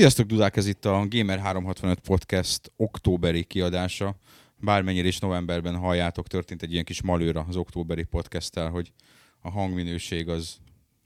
[0.00, 0.56] Sziasztok, Dudák!
[0.56, 4.16] Ez itt a Gamer365 Podcast októberi kiadása.
[4.56, 8.92] Bármennyire is novemberben halljátok, történt egy ilyen kis malőra az októberi podcasttel, hogy
[9.40, 10.56] a hangminőség az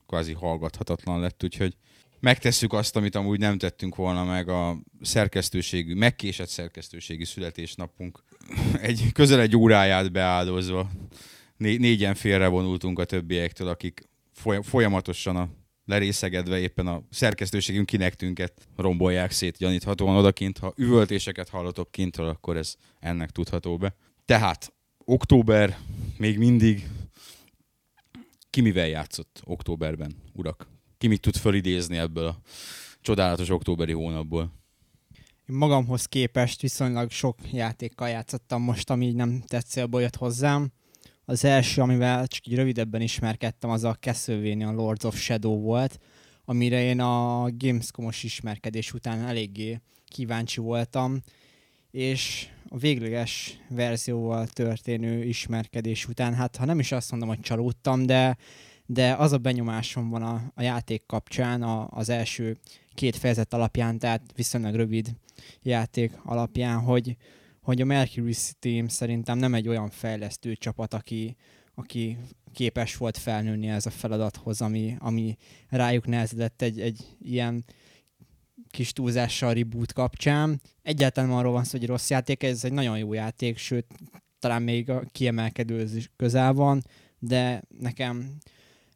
[0.07, 1.77] kvázi hallgathatatlan lett, úgyhogy
[2.21, 8.25] megtesszük azt, amit amúgy nem tettünk volna meg a szerkesztőségű, megkésett szerkesztőségi születésnapunk.
[8.81, 10.91] Egy, közel egy óráját beáldozva
[11.57, 14.09] né- négyen félrevonultunk a többiektől, akik
[14.63, 15.49] folyamatosan a
[15.85, 20.59] lerészegedve éppen a szerkesztőségünk kinektünket rombolják szét gyaníthatóan odakint.
[20.59, 23.95] Ha üvöltéseket hallotok kintről, akkor ez ennek tudható be.
[24.25, 24.73] Tehát
[25.05, 25.79] október
[26.17, 26.89] még mindig
[28.51, 30.69] ki mivel játszott októberben, urak?
[30.99, 32.41] Ki mit tud fölidézni ebből a
[33.01, 34.53] csodálatos októberi hónapból?
[35.49, 40.73] Én magamhoz képest viszonylag sok játékkal játszottam most, ami így nem tetszélből jött hozzám.
[41.27, 45.99] Az első, amivel csak így rövidebben ismerkedtem, az a Castlevania Lords of Shadow volt,
[46.45, 51.23] amire én a Gamescom-os ismerkedés után eléggé kíváncsi voltam,
[51.91, 58.07] és a végleges verzióval történő ismerkedés után, hát ha nem is azt mondom, hogy csalódtam,
[58.07, 58.37] de,
[58.87, 62.59] de az a benyomásom van a, a játék kapcsán a, az első
[62.95, 65.15] két fejezet alapján, tehát viszonylag rövid
[65.63, 67.17] játék alapján, hogy,
[67.65, 71.37] hogy a Mercury Team szerintem nem egy olyan fejlesztő csapat, aki,
[71.75, 72.19] aki
[72.53, 75.37] képes volt felnőni ez a feladathoz, ami, ami
[75.69, 77.65] rájuk nehezedett egy, egy ilyen
[78.71, 80.61] kis túlzással reboot kapcsán.
[80.83, 83.87] Egyáltalán arról van szó, hogy rossz játék, ez egy nagyon jó játék, sőt,
[84.39, 86.83] talán még a kiemelkedő közel van,
[87.19, 88.39] de nekem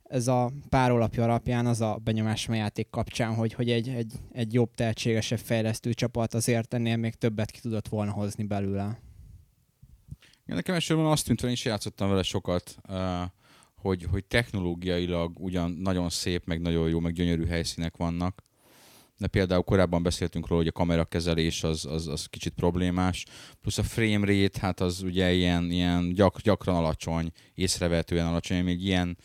[0.08, 4.12] ez a pár alapja alapján az a benyomás a játék kapcsán, hogy, hogy egy, egy,
[4.32, 9.00] egy jobb, tehetségesebb fejlesztő csapat azért ennél még többet ki tudott volna hozni belőle.
[10.46, 12.76] Ja, nekem elsősorban azt tűnt, hogy én is játszottam vele sokat,
[13.74, 18.42] hogy, hogy technológiailag ugyan nagyon szép, meg nagyon jó, meg gyönyörű helyszínek vannak,
[19.18, 23.24] de például korábban beszéltünk róla, hogy a kamerakezelés az, az, az kicsit problémás,
[23.60, 28.84] plusz a frame rate, hát az ugye ilyen, ilyen gyak, gyakran alacsony, észrevetően alacsony, még
[28.84, 29.18] ilyen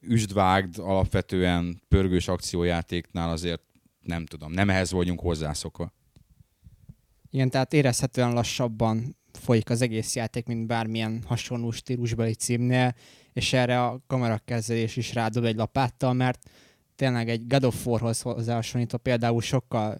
[0.00, 3.62] üstvágd alapvetően pörgős akciójátéknál azért
[4.00, 5.92] nem tudom, nem ehhez vagyunk hozzászokva.
[7.30, 12.94] Igen, tehát érezhetően lassabban folyik az egész játék, mint bármilyen hasonló stílusbeli címnél,
[13.32, 16.50] és erre a kamerakezelés is rádob egy lapáttal, mert
[16.96, 19.96] tényleg egy God of War-hoz hozzáhasonlítva például sokkal,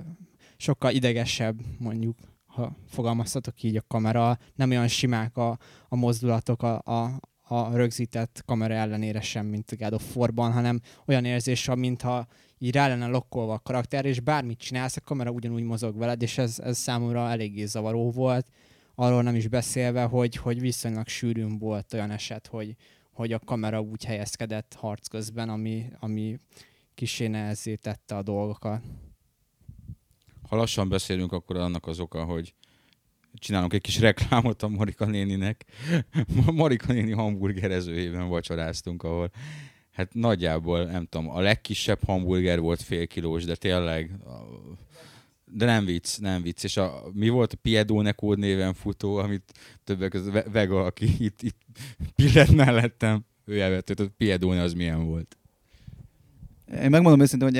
[0.56, 6.78] sokkal idegesebb, mondjuk, ha fogalmazhatok így a kamera, nem olyan simák a, a mozdulatok, a,
[6.78, 12.26] a, a rögzített kamera ellenére sem, mint a God of War-ban, hanem olyan érzés, mintha
[12.58, 16.38] így rá lenne lokkolva a karakter, és bármit csinálsz, a kamera ugyanúgy mozog veled, és
[16.38, 18.46] ez, ez számomra eléggé zavaró volt.
[18.94, 22.76] Arról nem is beszélve, hogy, hogy viszonylag sűrűn volt olyan eset, hogy,
[23.12, 26.38] hogy a kamera úgy helyezkedett harc közben, ami, ami
[26.94, 28.82] kisé nehezé tette a dolgokat.
[30.48, 32.54] Ha lassan beszélünk, akkor annak az oka, hogy
[33.34, 35.64] csinálunk egy kis reklámot a Marika néninek.
[36.52, 39.30] Marika néni hamburgerezőjében vacsoráztunk, ahol
[39.92, 44.10] hát nagyjából, nem tudom, a legkisebb hamburger volt fél kilós, de tényleg,
[45.44, 46.64] de nem vicc, nem vicc.
[46.64, 49.52] És a, mi volt a Piedone néven futó, amit
[49.84, 51.58] többek között Vega, aki itt, itt
[52.14, 55.39] pillet mellettem, ő elvett, hogy Piedone az milyen volt.
[56.72, 57.58] Én megmondom őszintén, hogy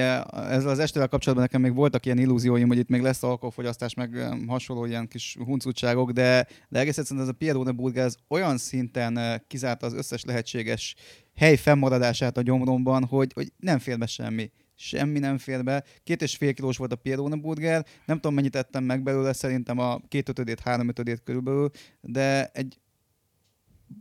[0.51, 4.29] ezzel az estével kapcsolatban nekem még voltak ilyen illúzióim, hogy itt még lesz alkoholfogyasztás, meg
[4.47, 9.43] hasonló ilyen kis huncutságok, de, de egész egyszerűen ez a Pierone burger ez olyan szinten
[9.47, 10.95] kizárta az összes lehetséges
[11.35, 15.85] hely fennmaradását a gyomromban, hogy, hogy nem fér be semmi semmi nem fér be.
[16.05, 19.79] Két és fél kilós volt a Pierone burger, nem tudom mennyit ettem meg belőle, szerintem
[19.79, 21.71] a két ötödét, három ötödét körülbelül,
[22.01, 22.79] de egy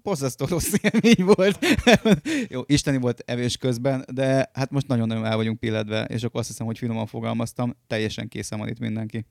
[0.01, 1.59] borzasztó rossz élmény volt.
[2.53, 6.50] Jó, isteni volt evés közben, de hát most nagyon-nagyon el vagyunk pilledve, és akkor azt
[6.50, 9.25] hiszem, hogy finoman fogalmaztam, teljesen készen van itt mindenki.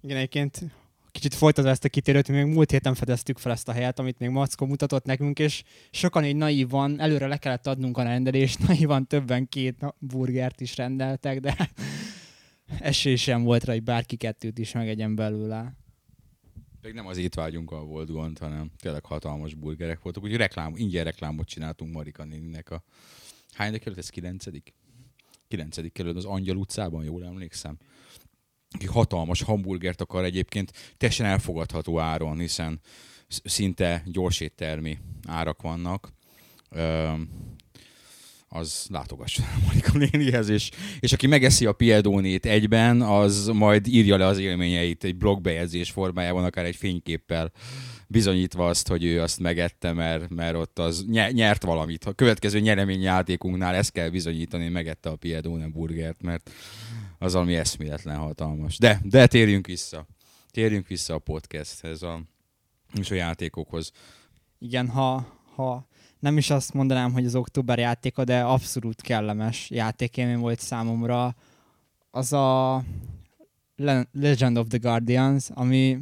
[0.00, 0.70] Igen, egyébként
[1.10, 4.28] kicsit folytatva ezt a kitérőt, még múlt héten fedeztük fel ezt a helyet, amit még
[4.28, 9.48] Mackó mutatott nekünk, és sokan így naívan, előre le kellett adnunk a rendelést, naívan többen
[9.48, 11.56] két burgert is rendeltek, de
[12.78, 15.74] esély sem volt rá, hogy bárki kettőt is megegyen belőle.
[16.82, 20.22] Még nem az étvágyunkkal volt gond, hanem tényleg hatalmas burgerek voltak.
[20.22, 22.82] Úgyhogy reklám, ingyen reklámot csináltunk Marika néninek a...
[23.52, 24.08] Hány került ez?
[24.08, 24.74] Kilencedik?
[25.48, 27.78] Kilencedik került az Angyal utcában, jól emlékszem.
[28.70, 32.80] Aki hatalmas hamburgert akar egyébként teljesen elfogadható áron, hiszen
[33.28, 36.12] szinte gyorséttermi árak vannak
[38.52, 40.70] az látogassa a Monika nénihez, és,
[41.00, 46.44] és aki megeszi a piedónét egyben, az majd írja le az élményeit egy blogbejegyzés formájában,
[46.44, 47.52] akár egy fényképpel
[48.06, 52.04] bizonyítva azt, hogy ő azt megette, mert, mert ott az nyert valamit.
[52.04, 56.50] A következő nyereményjátékunknál ezt kell bizonyítani, hogy megette a Piedone burgert, mert
[57.18, 58.78] az ami eszméletlen hatalmas.
[58.78, 60.06] De, de térjünk vissza.
[60.50, 62.22] Térjünk vissza a podcasthez, a,
[62.98, 63.92] és a játékokhoz.
[64.58, 65.88] Igen, ha, ha
[66.20, 71.34] nem is azt mondanám, hogy az október játéka, de abszolút kellemes játékélmény volt számomra.
[72.10, 72.82] Az a
[74.12, 75.98] Legend of the Guardians, ami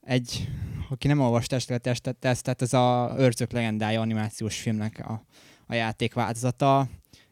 [0.00, 0.48] egy,
[0.90, 5.24] aki nem olvasta esetleg tesztet, ez a Őrzők legendája animációs filmnek a,
[5.66, 6.88] a játék változata.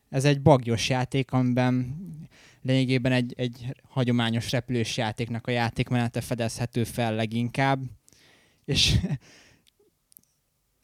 [0.08, 1.96] Ez egy bagyos játék, amiben
[2.62, 7.80] lényegében egy, egy hagyományos repülős játéknak a játékmenete fedezhető fel leginkább.
[8.64, 8.96] És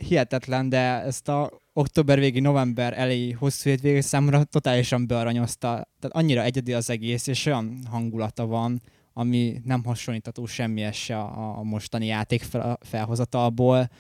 [0.01, 5.69] hihetetlen, de ezt a október végi, november elejé hosszú hétvégé számomra totálisan bearanyozta.
[5.69, 8.81] Tehát annyira egyedi az egész, és olyan hangulata van,
[9.13, 13.91] ami nem hasonlítható semmi se a, a mostani játék fel, felhozatalból,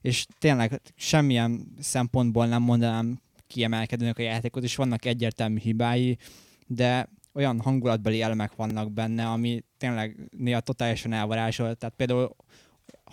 [0.00, 6.18] és tényleg semmilyen szempontból nem mondanám kiemelkedőnek a játékot, és vannak egyértelmű hibái,
[6.66, 11.74] de olyan hangulatbeli elemek vannak benne, ami tényleg néha totálisan elvarázsol.
[11.74, 12.36] Tehát például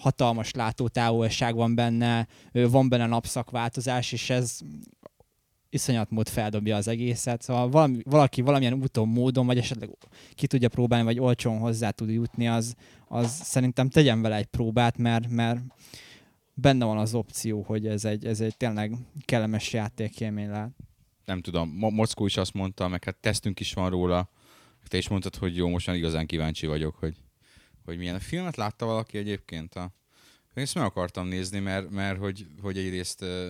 [0.02, 4.60] hatalmas látótávolság van benne, van benne napszakváltozás, és ez
[5.70, 7.42] iszonyat mód feldobja az egészet.
[7.42, 9.90] Szóval valami, valaki valamilyen úton, módon, vagy esetleg
[10.34, 12.76] ki tudja próbálni, vagy olcsón hozzá tud jutni, az,
[13.08, 15.60] az szerintem tegyen vele egy próbát, mert, mert
[16.54, 18.96] benne van az opció, hogy ez egy, ez egy tényleg
[19.26, 20.72] kellemes játékélmény lehet.
[21.26, 24.30] Nem tudom, Mo- Mockó is azt mondta, meg hát tesztünk is van róla,
[24.88, 27.16] te is mondtad, hogy jó, most igazán kíváncsi vagyok, hogy
[27.86, 28.16] hogy milyen.
[28.16, 29.76] A filmet látta valaki egyébként?
[29.76, 29.94] A...
[30.54, 33.50] Én ezt meg akartam nézni, mert, mert hogy, hogy egyrészt uh,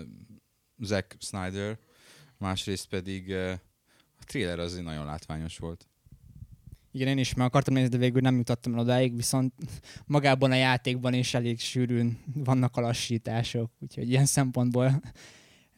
[0.79, 1.77] Zack Snyder,
[2.37, 3.51] másrészt pedig uh,
[4.19, 5.85] a trailer az nagyon látványos volt.
[6.93, 9.53] Igen, én is meg akartam nézni, de végül nem jutottam el odáig, viszont
[10.05, 15.01] magában a játékban is elég sűrűn vannak a lassítások, úgyhogy ilyen szempontból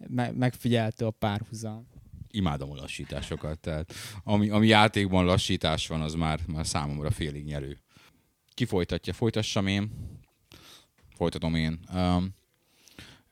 [0.07, 1.87] me- megfigyeltő a párhuzam.
[2.31, 7.82] Imádom a lassításokat, tehát ami, ami játékban lassítás van, az már, már számomra félig nyerő
[8.53, 9.13] ki folytatja?
[9.13, 9.91] Folytassam én?
[11.15, 11.79] Folytatom én.
[11.93, 12.35] Um,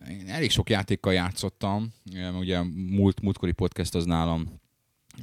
[0.09, 1.93] én elég sok játékkal játszottam,
[2.33, 4.59] ugye múlt, múltkori podcast az nálam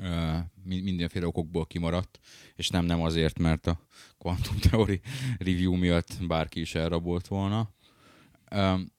[0.00, 2.18] uh, mindenféle okokból kimaradt,
[2.54, 3.80] és nem nem azért, mert a
[4.18, 5.00] Quantum Theory
[5.38, 7.70] review miatt bárki is elrabolt volna.
[8.54, 8.92] Um,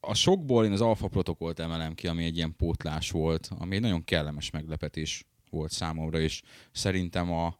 [0.00, 3.80] a sokból én az alfa protokollt emelem ki, ami egy ilyen pótlás volt, ami egy
[3.80, 6.42] nagyon kellemes meglepetés volt számomra, és
[6.72, 7.58] szerintem a,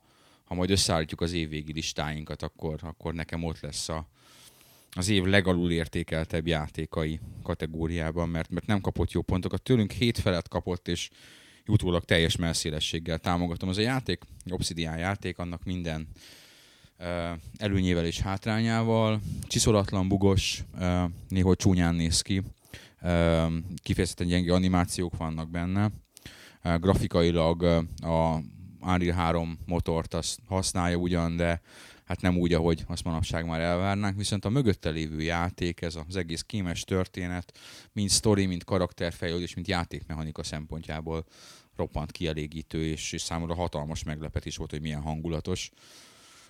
[0.49, 4.09] ha majd összeállítjuk az évvégi listáinkat, akkor, akkor nekem ott lesz a,
[4.91, 9.63] az év legalul értékeltebb játékai kategóriában, mert, mert nem kapott jó pontokat.
[9.63, 11.11] Tőlünk hét felett kapott, és
[11.67, 13.69] utólag teljes melszélességgel támogatom.
[13.69, 16.09] Az a játék, Obsidian játék, annak minden
[17.57, 19.21] előnyével és hátrányával.
[19.43, 20.65] Csiszolatlan, bugos,
[21.29, 22.43] néhol csúnyán néz ki.
[23.77, 25.91] Kifejezetten gyenge animációk vannak benne.
[26.63, 27.63] Grafikailag
[28.03, 28.41] a
[28.81, 31.61] Unreal 3 motort azt használja ugyan, de
[32.05, 36.17] hát nem úgy, ahogy azt manapság már elvárnánk, viszont a mögötte lévő játék, ez az
[36.17, 37.59] egész kémes történet,
[37.93, 41.25] mind story, mind karakterfejlődés, mind játékmechanika szempontjából
[41.77, 45.71] roppant kielégítő, és, és számomra hatalmas meglepetés volt, hogy milyen hangulatos.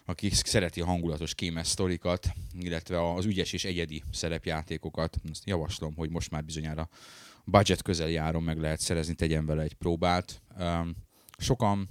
[0.05, 6.11] Aki szereti a hangulatos kémes sztorikat, illetve az ügyes és egyedi szerepjátékokat, azt javaslom, hogy
[6.11, 6.89] most már bizonyára
[7.45, 10.43] budget közeli áron meg lehet szerezni, tegyen vele egy próbát.
[11.39, 11.89] Sokan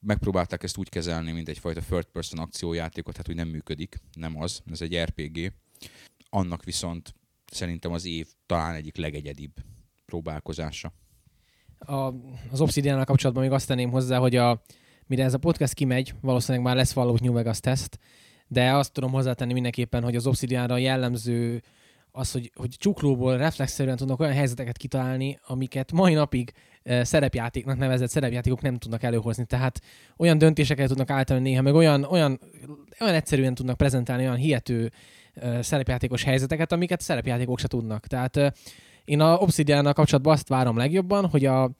[0.00, 4.62] megpróbálták ezt úgy kezelni, mint egyfajta third person akciójátékot, hát hogy nem működik, nem az,
[4.70, 5.52] ez egy RPG.
[6.30, 7.14] Annak viszont
[7.46, 9.52] szerintem az év talán egyik legegyedibb
[10.06, 10.92] próbálkozása.
[11.78, 12.12] A,
[12.50, 14.62] az obsidian kapcsolatban még azt tenném hozzá, hogy a,
[15.06, 17.98] mire ez a podcast kimegy, valószínűleg már lesz Fallout New Vegas teszt,
[18.46, 21.62] de azt tudom hozzátenni mindenképpen, hogy az Obsidianra jellemző
[22.18, 26.52] az, hogy, hogy csuklóból reflexzerűen tudnak olyan helyzeteket kitalálni, amiket mai napig
[27.02, 29.44] szerepjátéknak nevezett szerepjátékok nem tudnak előhozni.
[29.44, 29.80] Tehát
[30.16, 32.40] olyan döntéseket tudnak általán néha, meg olyan, olyan,
[33.00, 34.90] olyan egyszerűen tudnak prezentálni olyan hihető
[35.60, 38.06] szerepjátékos helyzeteket, amiket szerepjátékok se tudnak.
[38.06, 38.52] Tehát
[39.04, 41.70] én a obsidian kapcsolatban azt várom legjobban, hogy a,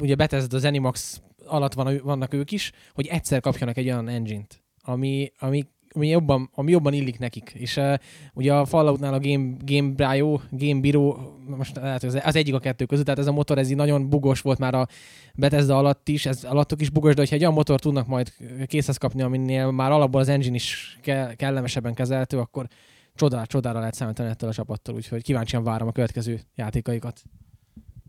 [0.00, 4.62] ugye Bethesda, az Animax alatt van, vannak ők is, hogy egyszer kapjanak egy olyan engine-t,
[4.82, 7.52] ami, ami ami jobban, ami jobban illik nekik.
[7.54, 7.94] És uh,
[8.34, 12.58] ugye a Falloutnál a Game, Game Brio, Game Biro, most lehet, az, az egyik a
[12.58, 14.86] kettő között, tehát ez a motor ez így nagyon bugos volt már a
[15.34, 18.32] Bethesda alatt is, ez alattok is bugos, de hogyha egy olyan motor tudnak majd
[18.66, 22.66] készhez kapni, aminél már alapból az engine is ke- kellemesebben kezelhető, akkor
[23.14, 27.22] csodára, csodára lehet számítani ettől a csapattól, úgyhogy kíváncsian várom a következő játékaikat.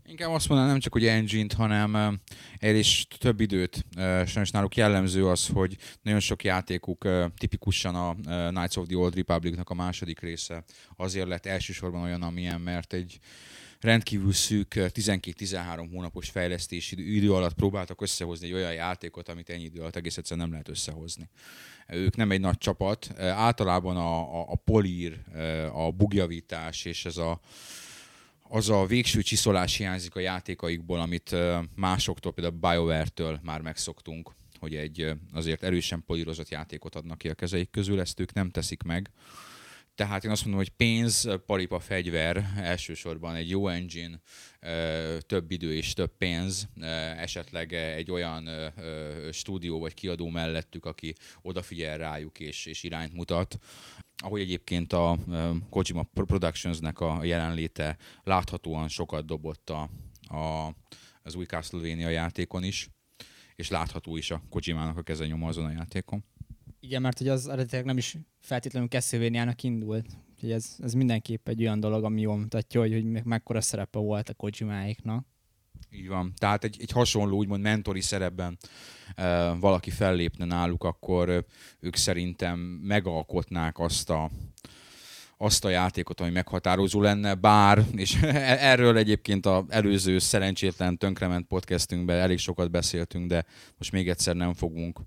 [0.08, 2.20] Inkább azt mondanám, nem csak hogy engine-t, hanem
[2.58, 3.84] erre is több időt.
[4.26, 7.08] Sajnos náluk jellemző az, hogy nagyon sok játékuk
[7.38, 8.14] tipikusan a
[8.48, 10.64] Knights of the Old Republic-nak a második része
[10.96, 13.18] azért lett elsősorban olyan, amilyen, mert egy
[13.80, 19.80] rendkívül szűk 12-13 hónapos fejlesztési idő alatt próbáltak összehozni egy olyan játékot, amit ennyi idő
[19.80, 21.28] alatt egész egyszerűen nem lehet összehozni.
[21.88, 25.18] Ők nem egy nagy csapat, általában a, a, a polír,
[25.72, 27.40] a bugjavítás és ez a,
[28.48, 31.36] az a végső csiszolás hiányzik a játékaikból, amit
[31.74, 37.70] másoktól, például BioWare-től már megszoktunk, hogy egy azért erősen polírozott játékot adnak ki a kezeik
[37.70, 39.10] közül, ezt ők nem teszik meg.
[39.96, 44.20] Tehát én azt mondom, hogy pénz, paripa, fegyver, elsősorban egy jó engine,
[45.20, 46.68] több idő és több pénz,
[47.16, 48.48] esetleg egy olyan
[49.32, 53.58] stúdió vagy kiadó mellettük, aki odafigyel rájuk és, és irányt mutat.
[54.16, 55.18] Ahogy egyébként a
[55.70, 59.90] Kojima Productions-nek a jelenléte láthatóan sokat dobott a,
[60.36, 60.74] a,
[61.22, 62.88] az új Castlevania játékon is,
[63.54, 66.24] és látható is a Kojimának a kezenyoma azon a játékon.
[66.86, 70.06] Igen, mert hogy az eredetileg nem is feltétlenül Castlevania-nak indult.
[70.34, 74.28] Úgyhogy ez, ez mindenképp egy olyan dolog, ami jól mutatja, hogy, hogy mekkora szerepe volt
[74.28, 75.26] a Kojimáiknak.
[75.90, 76.32] Így van.
[76.38, 78.58] Tehát egy, egy hasonló, úgymond mentori szerepben
[79.14, 81.44] e, valaki fellépne náluk, akkor e,
[81.80, 84.30] ők szerintem megalkotnák azt a,
[85.36, 88.22] azt a játékot, ami meghatározó lenne, bár, és
[88.72, 93.44] erről egyébként az előző szerencsétlen tönkrement podcastünkben elég sokat beszéltünk, de
[93.78, 95.00] most még egyszer nem fogunk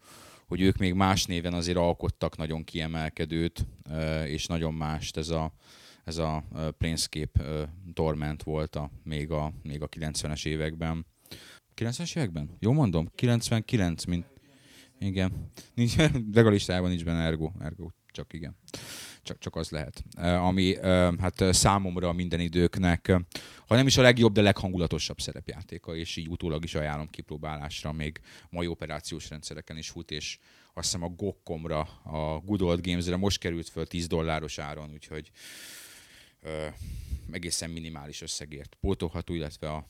[0.50, 3.66] hogy ők még más néven azért alkottak nagyon kiemelkedőt,
[4.26, 5.18] és nagyon mást.
[5.18, 5.54] Ez a,
[6.04, 6.44] ez a
[6.78, 11.06] Planescape Torment volt a, még, a, még a 90-es években.
[11.76, 12.50] 90-es években?
[12.60, 13.10] Jó mondom?
[13.16, 14.26] 99, mint...
[15.00, 15.52] Igen.
[15.74, 15.96] Nincs,
[16.34, 18.56] legalistában nincs benne ergo, ergo, csak igen
[19.30, 20.04] csak, csak az lehet.
[20.18, 20.76] Ami
[21.20, 23.12] hát számomra minden időknek,
[23.68, 28.22] ha nem is a legjobb, de leghangulatosabb szerepjátéka, és így utólag is ajánlom kipróbálásra, még
[28.50, 30.40] mai operációs rendszereken is fut, és
[30.74, 35.32] azt hiszem a Gokkomra, a Good Old Games-re most került föl 10 dolláros áron, úgyhogy
[36.42, 36.68] ö,
[37.32, 39.88] egészen minimális összegért pótolható, illetve a,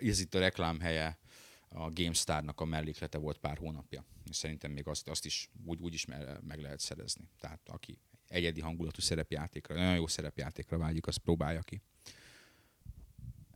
[0.00, 1.18] ez itt a reklámhelye
[1.68, 4.04] a GameStar-nak a melléklete volt pár hónapja.
[4.30, 6.04] És szerintem még azt, azt is úgy, úgy is
[6.46, 7.28] meg lehet szerezni.
[7.40, 11.82] Tehát aki egyedi hangulatú szerepjátékra, nagyon jó szerepjátékra vágyik, azt próbálja ki.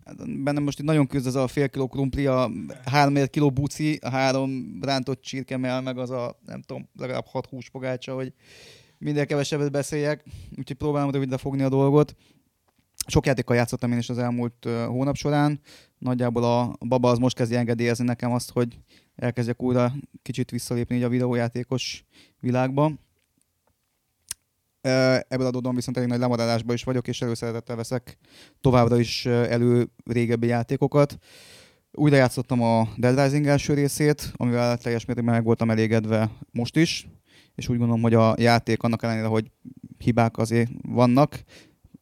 [0.04, 2.50] Hát, bennem most itt nagyon küzd az a fél kiló krumpli, a
[2.84, 8.14] három kiló buci, a három rántott csirkemel, meg az a, nem tudom, legalább hat húspogácsa,
[8.14, 8.32] hogy
[8.98, 10.24] minden kevesebbet beszéljek,
[10.58, 12.16] úgyhogy próbálom rövidre fogni a dolgot.
[13.06, 15.60] Sok játékkal játszottam én is az elmúlt hónap során.
[16.00, 18.78] Nagyjából a baba az most kezdi engedélyezni nekem azt, hogy
[19.16, 19.92] elkezdjek újra
[20.22, 22.04] kicsit visszalépni így a videójátékos
[22.40, 22.92] világba.
[24.80, 28.18] Ebből adódóan viszont elég nagy lemaradásban is vagyok, és előszeretettel veszek
[28.60, 31.18] továbbra is elő régebbi játékokat.
[31.92, 37.08] Újra játszottam a Dead Rising első részét, amivel teljes mértékben meg voltam elégedve most is,
[37.54, 39.50] és úgy gondolom, hogy a játék annak ellenére, hogy
[39.98, 41.42] hibák azért vannak,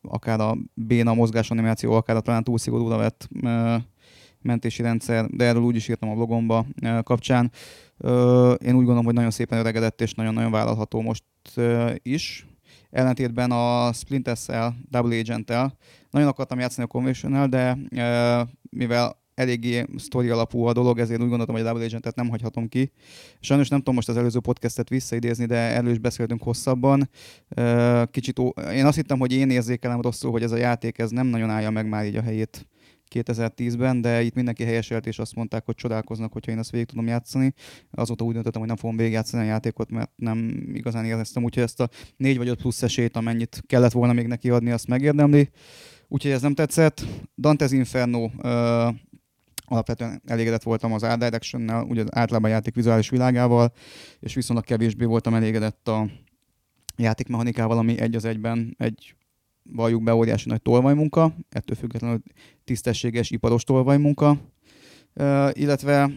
[0.09, 3.29] akár a béna mozgásanimáció, akár a talán túl szigorúra vett
[4.43, 6.67] mentési rendszer, de erről úgy is írtam a blogomba
[7.03, 7.51] kapcsán.
[8.59, 11.25] Én úgy gondolom, hogy nagyon szépen öregedett, és nagyon-nagyon vállalható most
[12.03, 12.47] is.
[12.91, 15.77] Ellentétben a Splinter Cell Double Agent-tel
[16.11, 17.79] nagyon akartam játszani a conventional de
[18.71, 22.69] mivel eléggé sztori alapú a dolog, ezért úgy gondoltam, hogy a Double Agent-et nem hagyhatom
[22.69, 22.93] ki.
[23.41, 27.11] Sajnos nem tudom most az előző podcastet visszaidézni, de erről is beszéltünk hosszabban.
[28.11, 28.41] Kicsit,
[28.73, 31.71] én azt hittem, hogy én érzékelem rosszul, hogy ez a játék ez nem nagyon állja
[31.71, 32.67] meg már így a helyét
[33.15, 37.07] 2010-ben, de itt mindenki helyeselt, és azt mondták, hogy csodálkoznak, hogyha én ezt végig tudom
[37.07, 37.55] játszani.
[37.91, 41.81] Azóta úgy döntöttem, hogy nem fogom végigjátszani a játékot, mert nem igazán éreztem, úgyhogy ezt
[41.81, 45.51] a 4 vagy 5 plusz esélyt, amennyit kellett volna még neki adni, azt megérdemli.
[46.09, 47.05] Úgyhogy ez nem tetszett.
[47.43, 48.31] Dante's Inferno
[49.69, 53.73] alapvetően elégedett voltam az Art Direction-nel, ugye általában a játék vizuális világával,
[54.21, 56.07] és viszonylag kevésbé voltam elégedett a
[56.97, 59.15] játékmechanikával, ami egy az egyben egy
[59.63, 62.23] valljuk be óriási nagy tolvajmunka, ettől függetlenül
[62.65, 64.31] tisztességes, iparos tolvajmunka,
[65.15, 66.11] uh, illetve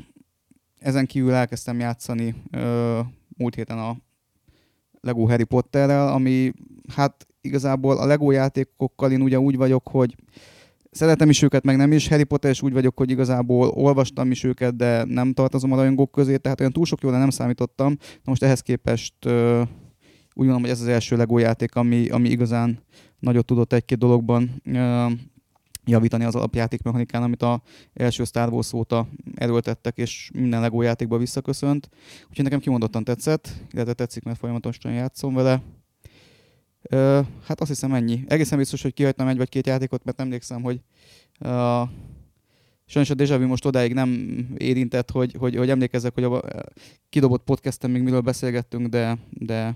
[0.80, 3.00] ezen kívül elkezdtem játszani uh,
[3.38, 3.98] múlt héten a
[5.02, 6.54] Lego Harry Potterrel, ami
[6.96, 10.16] hát igazából a Lego játékokkal én ugye úgy vagyok, hogy
[10.92, 12.08] szeretem is őket, meg nem is.
[12.08, 16.12] Harry Potter is úgy vagyok, hogy igazából olvastam is őket, de nem tartozom a rajongók
[16.12, 17.96] közé, tehát olyan túl sok jóra nem számítottam.
[18.00, 19.16] Na most ehhez képest
[20.34, 22.80] úgy gondolom, hogy ez az első Lego játék, ami, ami igazán
[23.20, 24.62] nagyot tudott egy-két dologban
[25.86, 27.62] javítani az alapjáték mechanikán, amit a
[27.94, 31.90] első Star Wars óta erőltettek, és minden Lego játékba visszaköszönt.
[32.30, 35.62] Úgyhogy nekem kimondottan tetszett, illetve tetszik, mert folyamatosan játszom vele.
[36.90, 38.24] Uh, hát azt hiszem ennyi.
[38.28, 40.82] Egészen biztos, hogy kihagytam egy vagy két játékot, mert emlékszem, hogy
[41.40, 41.90] uh,
[42.86, 44.10] sajnos a Deja Vu most odáig nem
[44.58, 46.42] érintett, hogy, hogy, hogy emlékezzek, hogy a
[47.10, 49.76] kidobott podcasten még miről beszélgettünk, de, de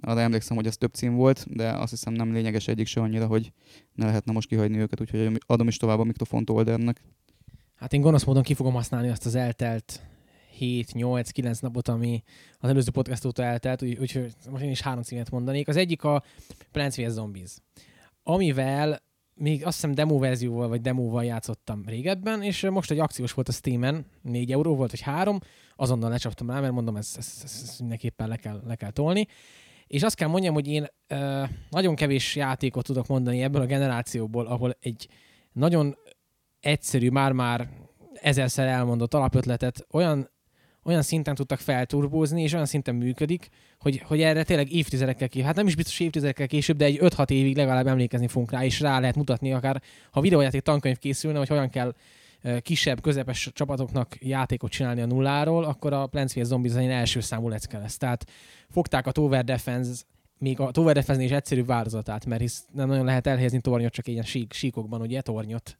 [0.00, 3.26] arra emlékszem, hogy az több cím volt, de azt hiszem nem lényeges egyik se annyira,
[3.26, 3.52] hogy
[3.94, 7.02] ne lehetne most kihagyni őket, úgyhogy adom is tovább a mikrofont Oldernek.
[7.74, 10.00] Hát én gonosz módon ki fogom használni azt az eltelt
[10.60, 12.22] 7-8-9 napot, ami
[12.58, 15.68] az előző podcast óta eltelt, úgyhogy úgy, most én is három címet mondanék.
[15.68, 16.22] Az egyik a
[16.72, 17.10] Plants vs.
[17.10, 17.56] Zombies,
[18.22, 19.02] amivel
[19.34, 23.52] még azt hiszem demo verzióval vagy demóval játszottam régebben, és most egy akciós volt a
[23.52, 25.38] Steam-en, 4 euró volt, vagy 3,
[25.76, 29.26] azonnal lecsaptam rá, mert mondom, ezt, ezt, ezt, ezt mindenképpen le kell, le kell tolni.
[29.86, 34.46] És azt kell mondjam, hogy én ö, nagyon kevés játékot tudok mondani ebből a generációból,
[34.46, 35.08] ahol egy
[35.52, 35.96] nagyon
[36.60, 37.68] egyszerű, már-már
[38.14, 40.30] ezerszer elmondott alapötletet olyan
[40.84, 45.56] olyan szinten tudtak felturbózni, és olyan szinten működik, hogy, hogy erre tényleg évtizedekkel később, hát
[45.56, 49.00] nem is biztos évtizedekkel később, de egy 5-6 évig legalább emlékezni fogunk rá, és rá
[49.00, 51.94] lehet mutatni, akár ha videójáték tankönyv készülne, hogy hogyan kell
[52.60, 56.46] kisebb, közepes csapatoknak játékot csinálni a nulláról, akkor a Plants vs.
[56.46, 57.96] Zombies egy első számú lecke lesz.
[57.96, 58.24] Tehát
[58.68, 60.02] fogták a Tower Defense
[60.40, 64.08] még a Tower Defense is egyszerű változatát, mert hisz nem nagyon lehet elhelyezni tornyot, csak
[64.08, 65.78] ilyen sík, síkokban, ugye, tornyot.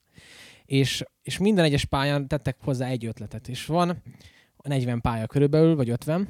[0.64, 3.48] És, és minden egyes pályán tettek hozzá egy ötletet.
[3.48, 4.02] És van
[4.68, 6.28] 40 pálya körülbelül, vagy 50,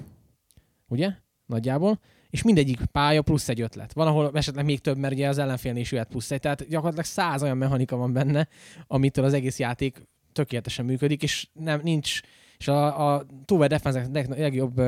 [0.89, 1.11] ugye?
[1.47, 2.01] Nagyjából.
[2.31, 3.93] És mindegyik pálya plusz egy ötlet.
[3.93, 6.41] Van, ahol esetleg még több, mert ugye az ellenfélnél is jöhet plusz egy.
[6.41, 8.49] Tehát gyakorlatilag száz olyan mechanika van benne,
[8.87, 12.21] amitől az egész játék tökéletesen működik, és nem, nincs,
[12.59, 14.81] és a, a Tower Defense legjobb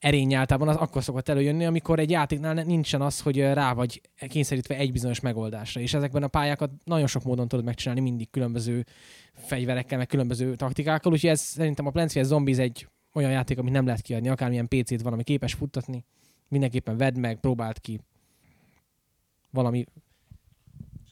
[0.00, 4.76] erény általában az akkor szokott előjönni, amikor egy játéknál nincsen az, hogy rá vagy kényszerítve
[4.76, 5.80] egy bizonyos megoldásra.
[5.80, 8.86] És ezekben a pályákat nagyon sok módon tudod megcsinálni, mindig különböző
[9.34, 12.26] fegyverekkel, meg különböző taktikákkal, úgyhogy ez szerintem a Plants vs.
[12.26, 16.04] Zombies egy olyan játék, amit nem lehet kiadni, akármilyen PC-t van, ami képes futtatni,
[16.48, 18.00] mindenképpen vedd meg, próbáld ki.
[19.50, 19.84] Valami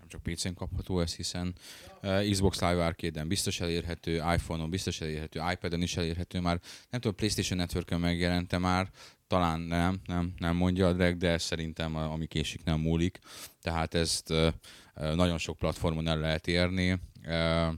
[0.08, 1.54] csak PC-n kapható ez, hiszen
[2.02, 6.60] uh, Xbox Live Arcade-en biztos elérhető, iPhone-on biztos elérhető, iPad-en is elérhető már.
[6.90, 8.90] Nem tudom, PlayStation Network-en megjelente már,
[9.26, 13.18] talán nem, nem, nem mondja a drag, de szerintem ami késik nem múlik.
[13.62, 16.92] Tehát ezt uh, nagyon sok platformon el lehet érni.
[17.26, 17.74] Uh,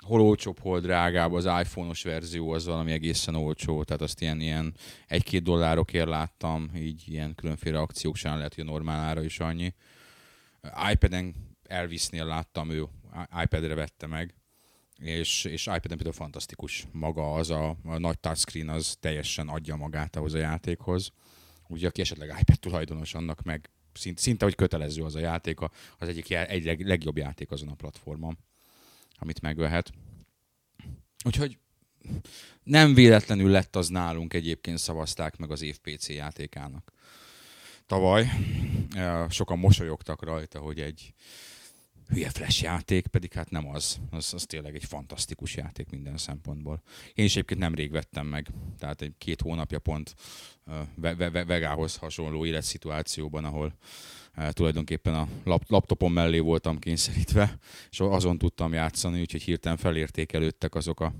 [0.00, 4.74] hol olcsóbb, hol drágább, az iPhone-os verzió az valami egészen olcsó, tehát azt ilyen, ilyen
[5.06, 9.74] egy-két dollárokért láttam, így ilyen különféle akciók sem lehet, hogy a normál ára is annyi.
[10.92, 11.34] iPad-en
[11.70, 12.88] Elvisnél láttam, ő
[13.42, 14.34] iPad-re vette meg,
[14.96, 16.86] és, és iPad-en például fantasztikus.
[16.92, 21.12] Maga az a, a nagy touchscreen az teljesen adja magát ahhoz a játékhoz.
[21.68, 25.60] Ugye aki esetleg iPad tulajdonos, annak meg szinte, szinte hogy kötelező az a játék,
[25.98, 28.38] az egyik egy legjobb játék azon a platformon
[29.20, 29.92] amit megvehet.
[31.24, 31.58] Úgyhogy
[32.62, 36.92] nem véletlenül lett az nálunk egyébként szavazták meg az év PC játékának.
[37.86, 38.30] Tavaly
[39.28, 41.14] sokan mosolyogtak rajta, hogy egy
[42.10, 44.00] hülye flash játék, pedig hát nem az.
[44.10, 44.34] az.
[44.34, 46.82] Az tényleg egy fantasztikus játék minden szempontból.
[47.14, 50.14] Én is egyébként nemrég vettem meg, tehát egy két hónapja pont
[51.46, 53.74] Vegához hasonló életszituációban, ahol
[54.50, 57.58] tulajdonképpen a lap, laptopon mellé voltam kényszerítve,
[57.90, 61.12] és azon tudtam játszani, úgyhogy hirtelen felértékelődtek azok a,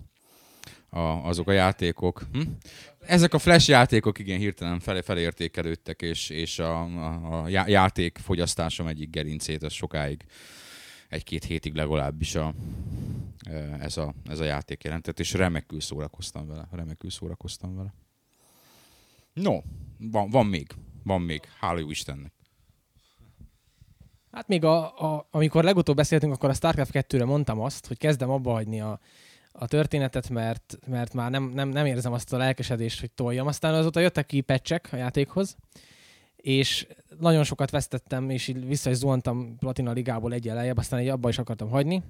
[0.89, 2.23] a, azok a játékok.
[2.33, 2.41] Hm?
[3.01, 8.87] Ezek a flash játékok igen hirtelen fel, felértékelődtek, és, és a, a, a játék fogyasztásom
[8.87, 10.25] egyik gerincét az sokáig,
[11.11, 12.55] egy-két hétig legalábbis a,
[13.81, 16.69] ez, a, ez a játék jelentett, és remekül szórakoztam vele.
[16.71, 17.95] Remekül szórakoztam vele.
[19.33, 19.59] No,
[19.99, 20.67] van, van még.
[21.05, 21.41] Van még.
[21.59, 22.33] Hála jó Istennek.
[24.31, 28.31] Hát még a, a, amikor legutóbb beszéltünk, akkor a StarCraft 2-re mondtam azt, hogy kezdem
[28.31, 29.01] abba hagyni a,
[29.53, 33.47] a történetet, mert, mert már nem, nem, nem érzem azt a lelkesedést, hogy toljam.
[33.47, 35.57] Aztán azóta jöttek ki pecsek a játékhoz,
[36.41, 36.87] és
[37.19, 41.29] nagyon sokat vesztettem, és így vissza is zuhantam Platina Ligából egy lejjebb, aztán egy abba
[41.29, 42.03] is akartam hagyni.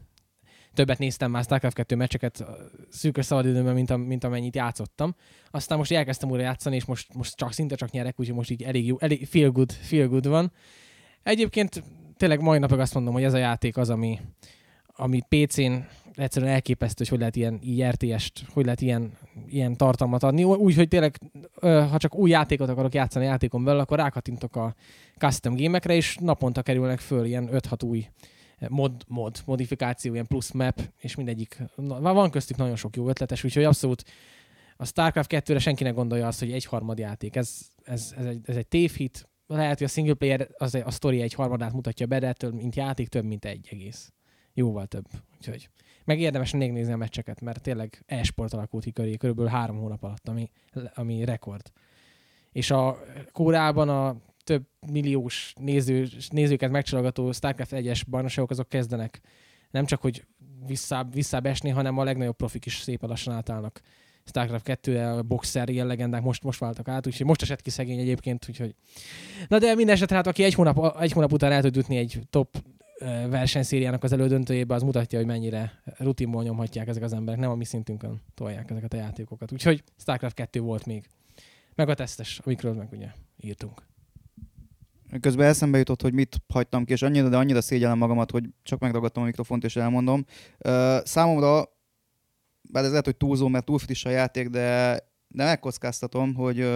[0.75, 2.45] Többet néztem már StarCraft 2 meccseket
[2.89, 5.15] szűkös szabadidőben, mint, a, mint amennyit játszottam.
[5.51, 8.63] Aztán most elkezdtem újra játszani, és most, most csak szinte csak nyerek, úgyhogy most így
[8.63, 10.53] elég jó, elég feel good, feel good van.
[11.23, 11.83] Egyébként
[12.17, 14.21] tényleg mai napig azt mondom, hogy ez a játék az, ami,
[14.87, 15.73] ami PC-n
[16.21, 19.13] egyszerűen elképesztő, hogy hogy lehet ilyen RTS-t, hogy lehet ilyen,
[19.47, 20.45] ilyen tartalmat adni.
[20.45, 21.19] Úgy, hogy tényleg,
[21.61, 24.75] ha csak új játékot akarok játszani a játékon belül, akkor rákatintok a
[25.19, 28.07] custom gémekre, és naponta kerülnek föl ilyen 5-6 új
[28.69, 31.63] mod, mod, modifikáció, ilyen plusz map, és mindegyik,
[32.01, 34.05] van köztük nagyon sok jó ötletes, úgyhogy abszolút
[34.77, 37.37] a StarCraft 2-re senkinek gondolja azt, hogy egy harmad játék.
[37.37, 41.21] Ez, ez, ez, egy, ez egy tévhit, lehet, hogy a single player az a sztori
[41.21, 44.13] egy harmadát mutatja be, de ettől, mint játék több, mint egy egész.
[44.55, 45.05] Jóval több.
[45.37, 45.69] Úgyhogy
[46.05, 50.03] meg érdemes még nézni a meccseket, mert tényleg e-sport alakult ki köré, körülbelül három hónap
[50.03, 50.51] alatt, ami,
[50.95, 51.73] ami rekord.
[52.53, 52.99] És a
[53.33, 59.21] kórában a több milliós néző, nézőket megcsalogató StarCraft 1-es bajnokságok azok kezdenek
[59.71, 60.25] nem csak, hogy
[60.67, 63.81] visszább, visszább esni, hanem a legnagyobb profik is szépen lassan átállnak
[64.25, 67.99] StarCraft 2 a boxer ilyen legendák most, most váltak át, úgyhogy most esett ki szegény
[67.99, 68.75] egyébként, úgyhogy...
[69.49, 72.21] Na de minden esetre, hát aki egy hónap, egy hónap után el tud jutni egy
[72.31, 72.63] top
[73.29, 77.65] versenyszériának az elődöntőjébe, az mutatja, hogy mennyire rutinból nyomhatják ezek az emberek, nem a mi
[77.65, 79.53] szintünkön tolják ezeket a játékokat.
[79.53, 81.07] Úgyhogy StarCraft 2 volt még.
[81.75, 83.09] Meg a tesztes, amikről meg ugye
[83.41, 83.89] írtunk.
[85.21, 88.81] Közben eszembe jutott, hogy mit hagytam ki, és annyira, de annyira szégyellem magamat, hogy csak
[88.81, 90.25] megragadtam a mikrofont és elmondom.
[91.03, 91.65] Számomra,
[92.63, 96.69] bár ez lehet, hogy túlzó, mert túl friss a játék, de, de megkockáztatom, hogy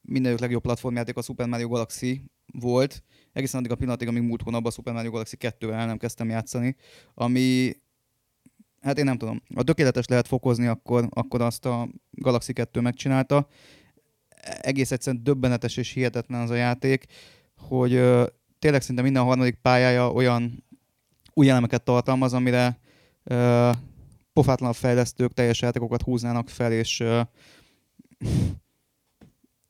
[0.00, 2.22] mindenük legjobb platformjáték a Super Mario Galaxy
[2.52, 3.02] volt,
[3.36, 6.76] egészen addig a pillanatig, amíg múlt hónapban a Super Mario Galaxy 2-vel nem kezdtem játszani,
[7.14, 7.72] ami
[8.80, 13.46] hát én nem tudom, a tökéletes lehet fokozni, akkor, akkor azt a Galaxy 2 megcsinálta.
[14.60, 17.04] Egész egyszerűen döbbenetes és hihetetlen az a játék,
[17.56, 18.26] hogy ö,
[18.58, 20.64] tényleg szinte minden harmadik pályája olyan
[21.34, 22.78] új elemeket tartalmaz, amire
[23.24, 23.70] ö,
[24.32, 27.20] pofátlan fejlesztők teljes játékokat húznának fel, és ö,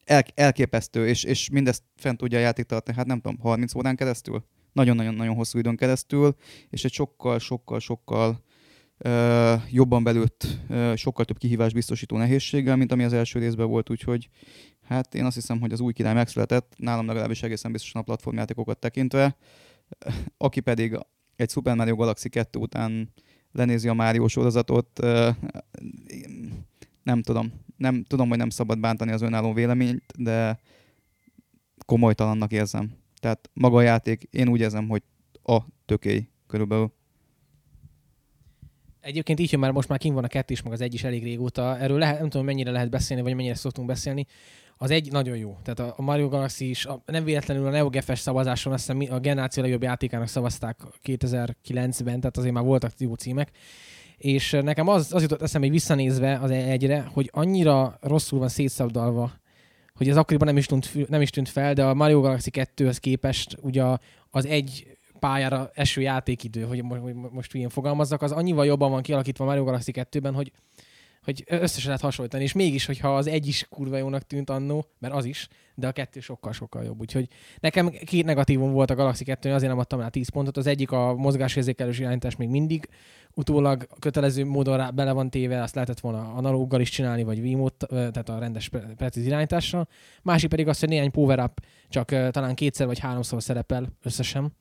[0.07, 3.97] el, elképesztő, és, és mindezt fent tudja a játék tartani, hát nem tudom, 30 órán
[3.97, 4.45] keresztül?
[4.73, 6.37] Nagyon-nagyon-nagyon hosszú időn keresztül,
[6.71, 8.45] és egy sokkal, sokkal, sokkal
[8.99, 13.91] ö, jobban belőtt, ö, sokkal több kihívás biztosító nehézséggel, mint ami az első részben volt,
[13.91, 14.29] úgyhogy
[14.83, 18.79] hát én azt hiszem, hogy az új király megszületett, nálam legalábbis egészen biztosan a platformjátékokat
[18.79, 19.37] tekintve,
[20.37, 20.99] aki pedig
[21.37, 23.13] egy Super Mario Galaxy 2 után
[23.53, 25.31] lenézi a Mario sorozatot, ö,
[27.03, 30.59] nem tudom, nem tudom, hogy nem szabad bántani az önálló véleményt, de
[31.87, 32.93] komolytalannak érzem.
[33.21, 35.03] Tehát maga a játék, én úgy érzem, hogy
[35.43, 36.93] a tökély körülbelül.
[39.01, 41.05] Egyébként így, hogy már most már kim van a kettő is, meg az egy is
[41.05, 41.79] elég régóta.
[41.79, 44.27] Erről lehet, nem tudom, mennyire lehet beszélni, vagy mennyire szoktunk beszélni.
[44.77, 45.59] Az egy nagyon jó.
[45.63, 49.19] Tehát a Mario Galaxy is, a, nem véletlenül a Neo Geo-es szavazáson azt hiszem a
[49.19, 53.51] generáció legjobb játékának szavazták 2009-ben, tehát azért már voltak jó címek
[54.17, 59.33] és nekem az, az jutott eszembe, hogy visszanézve az egyre, hogy annyira rosszul van szétszabdalva,
[59.95, 62.97] hogy ez akkoriban nem is, tűnt, nem is tűnt fel, de a Mario Galaxy 2-höz
[63.01, 63.85] képest ugye
[64.31, 66.83] az egy pályára eső játékidő, hogy
[67.31, 70.53] most ilyen fogalmazzak, az annyival jobban van kialakítva a Mario Galaxy 2-ben, hogy
[71.27, 75.15] hogy összesen lehet hasonlítani, és mégis, hogyha az egy is kurva jónak tűnt annó, mert
[75.15, 77.01] az is, de a kettő sokkal-sokkal jobb.
[77.01, 77.29] Úgyhogy
[77.61, 80.57] nekem két negatívum volt a Galaxy 2 azért nem adtam rá 10 pontot.
[80.57, 82.89] Az egyik a mozgásérzékelős irányítás még mindig
[83.35, 87.87] utólag kötelező módon rá bele van téve, azt lehetett volna analóggal is csinálni, vagy Wiimote,
[87.87, 89.89] tehát a rendes precíz irányítással.
[90.23, 94.53] Másik pedig az, hogy néhány power-up csak talán kétszer vagy háromszor szerepel összesen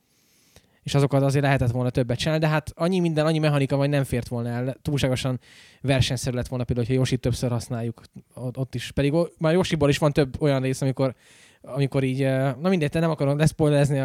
[0.86, 4.04] és azokat azért lehetett volna többet csinálni, de hát annyi minden, annyi mechanika vagy nem
[4.04, 4.76] fért volna el.
[4.82, 5.40] Túlságosan
[5.82, 8.02] versenyszerű lett volna például, hogyha Yoshi többször használjuk
[8.34, 8.92] ott, is.
[8.92, 11.16] Pedig már Yoshiból is van több olyan rész, amikor
[11.62, 12.20] amikor így,
[12.62, 14.00] na mindegy, nem akarom leszpoilerezni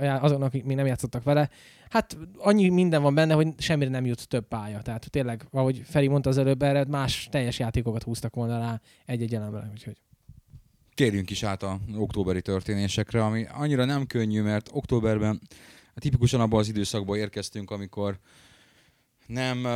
[0.00, 1.50] azoknak, akik még nem játszottak vele.
[1.88, 4.82] Hát annyi minden van benne, hogy semmire nem jut több pálya.
[4.82, 9.34] Tehát tényleg, ahogy Feri mondta az előbb, erre más teljes játékokat húztak volna rá egy-egy
[9.34, 9.68] elemre.
[9.70, 9.96] Úgyhogy.
[10.94, 15.40] Térjünk is át a októberi történésekre, ami annyira nem könnyű, mert októberben
[16.00, 18.18] tipikusan abban az időszakban érkeztünk, amikor
[19.26, 19.66] nem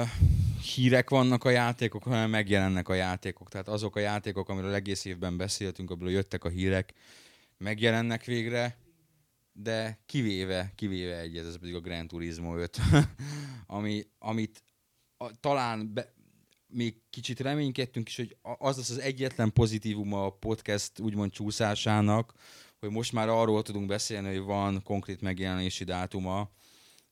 [0.74, 3.48] hírek vannak a játékok, hanem megjelennek a játékok.
[3.48, 6.94] Tehát azok a játékok, amiről egész évben beszéltünk, abból jöttek a hírek,
[7.58, 8.76] megjelennek végre,
[9.52, 12.78] de kivéve, kivéve egy, ez pedig a Grand Turismo 5,
[13.66, 14.62] ami, amit
[15.16, 16.14] a, talán be,
[16.66, 22.32] még kicsit reménykedtünk is, hogy az az az egyetlen pozitívum a podcast úgymond csúszásának,
[22.80, 26.50] hogy most már arról tudunk beszélni, hogy van konkrét megjelenési dátuma,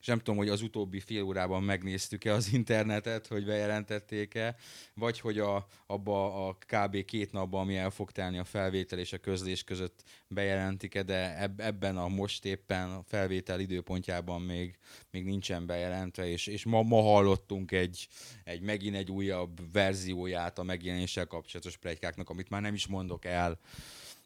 [0.04, 4.56] és nem tudom, hogy az utóbbi fél órában megnéztük-e az internetet, hogy bejelentették-e,
[4.94, 7.04] vagy hogy a, abba a kb.
[7.04, 11.60] két napban, ami el fog telni a felvétel és a közlés között bejelentik-e, de eb-
[11.60, 14.78] ebben a most éppen a felvétel időpontjában még,
[15.10, 18.08] még nincsen bejelentve, és, és ma, ma hallottunk egy,
[18.44, 23.58] egy megint egy újabb verzióját a megjelenéssel kapcsolatos plegykáknak, amit már nem is mondok el,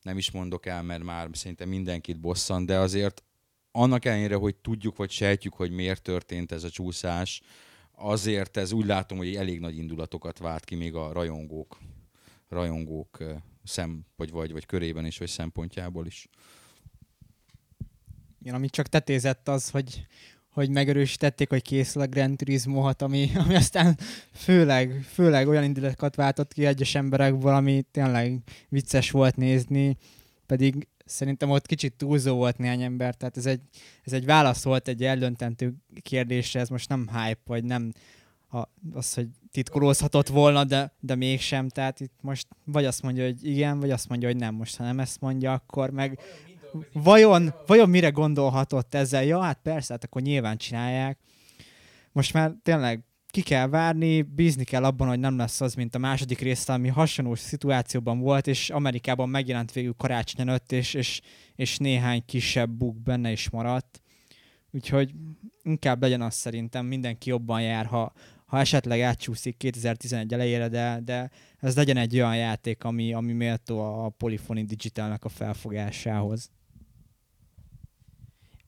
[0.02, 3.22] nem is mondok el, mert már szerintem mindenkit bosszant, de azért
[3.70, 7.42] annak ellenére, hogy tudjuk vagy sejtjük, hogy miért történt ez a csúszás,
[7.92, 11.78] azért ez úgy látom, hogy elég nagy indulatokat vált ki még a rajongók,
[12.48, 13.18] rajongók
[13.64, 16.28] szem, vagy, vagy, vagy körében is, vagy szempontjából is.
[18.40, 20.06] Igen, amit csak tetézett az, hogy
[20.58, 23.98] hogy megerősítették, hogy készül a Grand Turismo 6, ami, ami aztán
[24.32, 29.96] főleg, főleg olyan indulatokat váltott ki egyes emberekből, ami tényleg vicces volt nézni,
[30.46, 33.60] pedig szerintem ott kicsit túlzó volt néhány ember, tehát ez egy,
[34.04, 37.92] ez egy válasz volt egy eldöntentő kérdésre, ez most nem hype, vagy nem
[38.50, 43.46] a, az, hogy titkolózhatott volna, de, de mégsem, tehát itt most vagy azt mondja, hogy
[43.46, 44.54] igen, vagy azt mondja, hogy nem.
[44.54, 46.18] Most ha nem ezt mondja, akkor meg
[46.92, 49.24] vajon, vajon mire gondolhatott ezzel?
[49.24, 51.18] Ja, hát persze, hát akkor nyilván csinálják.
[52.12, 55.98] Most már tényleg ki kell várni, bízni kell abban, hogy nem lesz az, mint a
[55.98, 61.20] második részt, ami hasonló szituációban volt, és Amerikában megjelent végül karácsony előtt, és, és,
[61.54, 64.02] és néhány kisebb bug benne is maradt.
[64.70, 65.14] Úgyhogy
[65.62, 68.12] inkább legyen az szerintem, mindenki jobban jár, ha,
[68.46, 74.04] ha esetleg átcsúszik 2011 elejére, de, de ez legyen egy olyan játék, ami, ami méltó
[74.04, 76.50] a Polyphony Digitalnak a felfogásához.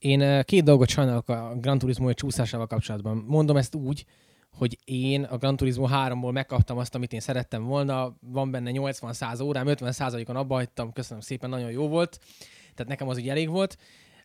[0.00, 3.24] Én két dolgot sajnálok a Gran Turismo csúszásával kapcsolatban.
[3.26, 4.04] Mondom ezt úgy,
[4.52, 9.42] hogy én a Gran Turismo 3-ból megkaptam azt, amit én szerettem volna, van benne 80-100
[9.42, 12.18] órám, 50%-on abba hagytam, köszönöm szépen, nagyon jó volt,
[12.74, 13.78] tehát nekem az ugye elég volt,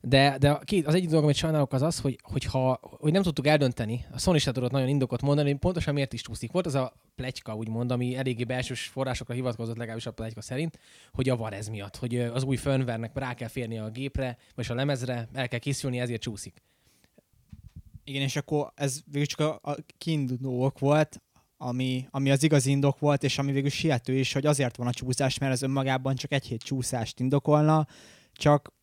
[0.08, 3.48] de, de két, az egyik dolog, amit sajnálok, az az, hogy, hogyha, hogy nem tudtuk
[3.48, 6.52] eldönteni, a Sony se tudott nagyon indokot mondani, hogy pontosan miért is csúszik.
[6.52, 10.80] Volt az a pletyka, úgymond, ami eléggé belsős forrásokra hivatkozott, legalábbis a pletyka szerint,
[11.14, 14.74] hogy a ez miatt, hogy az új firmware rá kell férni a gépre, vagy a
[14.74, 16.62] lemezre, el kell készülni, ezért csúszik.
[18.04, 21.22] Igen, és akkor ez végül csak a, a kiindulók volt,
[21.58, 24.94] ami, ami az igazi indok volt, és ami végül siető is, hogy azért van a
[24.94, 27.88] csúszás, mert ez önmagában csak egy hét csúszást indokolna,
[28.34, 28.74] csak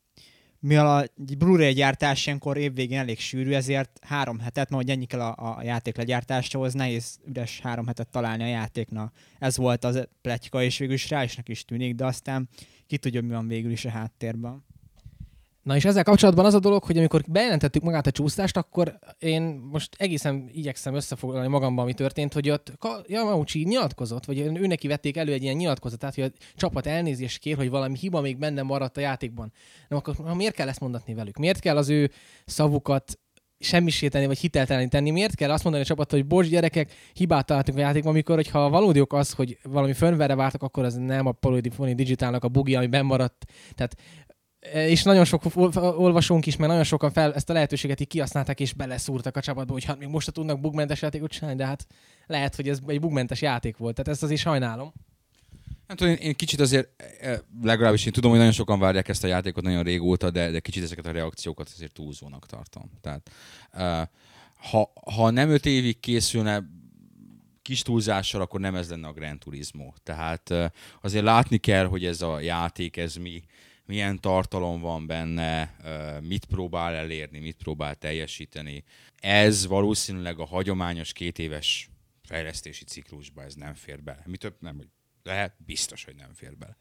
[0.63, 1.05] mivel a
[1.39, 5.63] Blu-ray gyártás ilyenkor évvégén elég sűrű, ezért három hetet, mert hogy ennyi kell a, a
[5.63, 9.15] játék legyártáshoz, nehéz üres három hetet találni a játéknak.
[9.39, 12.49] Ez volt az pletyka, és végül is rá is is tűnik, de aztán
[12.87, 14.65] ki tudja, mi van végül is a háttérben.
[15.63, 19.43] Na és ezzel kapcsolatban az a dolog, hogy amikor bejelentettük magát a csúsztást, akkor én
[19.43, 22.73] most egészen igyekszem összefoglalni magamban, mi történt, hogy ott
[23.07, 27.57] Yamauchi nyilatkozott, vagy ő neki vették elő egy ilyen nyilatkozatát, hogy a csapat elnézést kér,
[27.57, 29.53] hogy valami hiba még benne maradt a játékban.
[29.89, 31.37] Na akkor miért kell ezt mondatni velük?
[31.37, 32.11] Miért kell az ő
[32.45, 33.19] szavukat
[33.59, 35.11] semmisíteni, vagy hitelteleníteni.
[35.11, 38.71] Miért kell azt mondani a csapat, hogy bocs gyerekek, hibát találtunk a játékban, amikor, hogyha
[38.71, 42.75] valódi ok az, hogy valami firmware vártak, akkor az nem a Polyphony Digitalnak a bugi,
[42.75, 43.45] ami maradt.
[43.75, 43.97] Tehát
[44.73, 45.43] és nagyon sok
[45.77, 49.73] olvasónk is, mert nagyon sokan fel ezt a lehetőséget így kihasználták, és beleszúrtak a csapatba,
[49.73, 51.87] hogy hát még most tudnak bugmentes játékot csinálni, de hát
[52.27, 53.95] lehet, hogy ez egy bugmentes játék volt.
[53.95, 54.93] Tehát ezt azért sajnálom.
[55.87, 59.25] Nem tudom, én, én kicsit azért, e, legalábbis én tudom, hogy nagyon sokan várják ezt
[59.25, 62.91] a játékot nagyon régóta, de, de kicsit ezeket a reakciókat azért túlzónak tartom.
[63.01, 63.31] Tehát
[64.71, 66.63] ha, ha nem öt évig készülne
[67.63, 69.93] kis túlzással, akkor nem ez lenne a Grand Turismo.
[70.03, 70.55] Tehát
[71.01, 73.43] azért látni kell, hogy ez a játék, ez mi,
[73.93, 75.75] milyen tartalom van benne,
[76.23, 78.85] mit próbál elérni, mit próbál teljesíteni.
[79.21, 81.91] Ez valószínűleg a hagyományos két éves
[82.23, 84.23] fejlesztési ciklusba ez nem fér bele.
[84.27, 84.89] Mi több nem, hogy
[85.23, 86.77] lehet, biztos, hogy nem fér bele.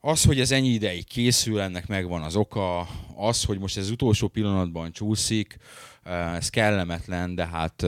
[0.00, 2.80] Az, hogy ez ennyi ideig készül, ennek megvan az oka,
[3.16, 5.56] az, hogy most ez utolsó pillanatban csúszik,
[6.04, 7.86] ez kellemetlen, de hát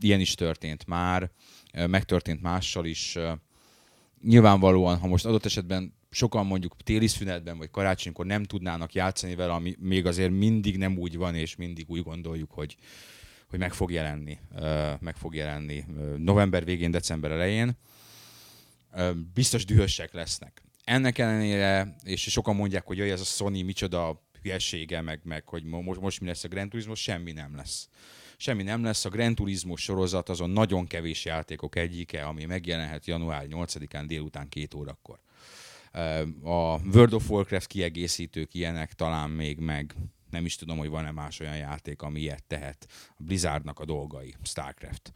[0.00, 1.30] ilyen is történt már,
[1.72, 3.18] megtörtént mással is.
[4.22, 9.52] Nyilvánvalóan, ha most adott esetben sokan mondjuk téli szünetben vagy karácsonykor nem tudnának játszani vele,
[9.52, 12.76] ami még azért mindig nem úgy van, és mindig úgy gondoljuk, hogy,
[13.48, 14.38] hogy meg fog jelenni,
[15.00, 15.84] meg fog jelenni
[16.16, 17.76] november végén, december elején.
[19.34, 20.62] Biztos dühösek lesznek.
[20.84, 25.64] Ennek ellenére, és sokan mondják, hogy jaj, ez a Sony micsoda hülyesége, meg, meg hogy
[25.64, 27.88] most, most mi lesz a Grand Turismo, semmi nem lesz.
[28.36, 29.04] Semmi nem lesz.
[29.04, 34.74] A Grand Turismo sorozat azon nagyon kevés játékok egyike, ami megjelenhet január 8-án délután két
[34.74, 35.20] órakor
[36.42, 39.94] a World of Warcraft kiegészítők ilyenek talán még meg
[40.30, 42.86] nem is tudom, hogy van-e más olyan játék, ami ilyet tehet.
[43.18, 45.12] A Blizzardnak a dolgai, Starcraft.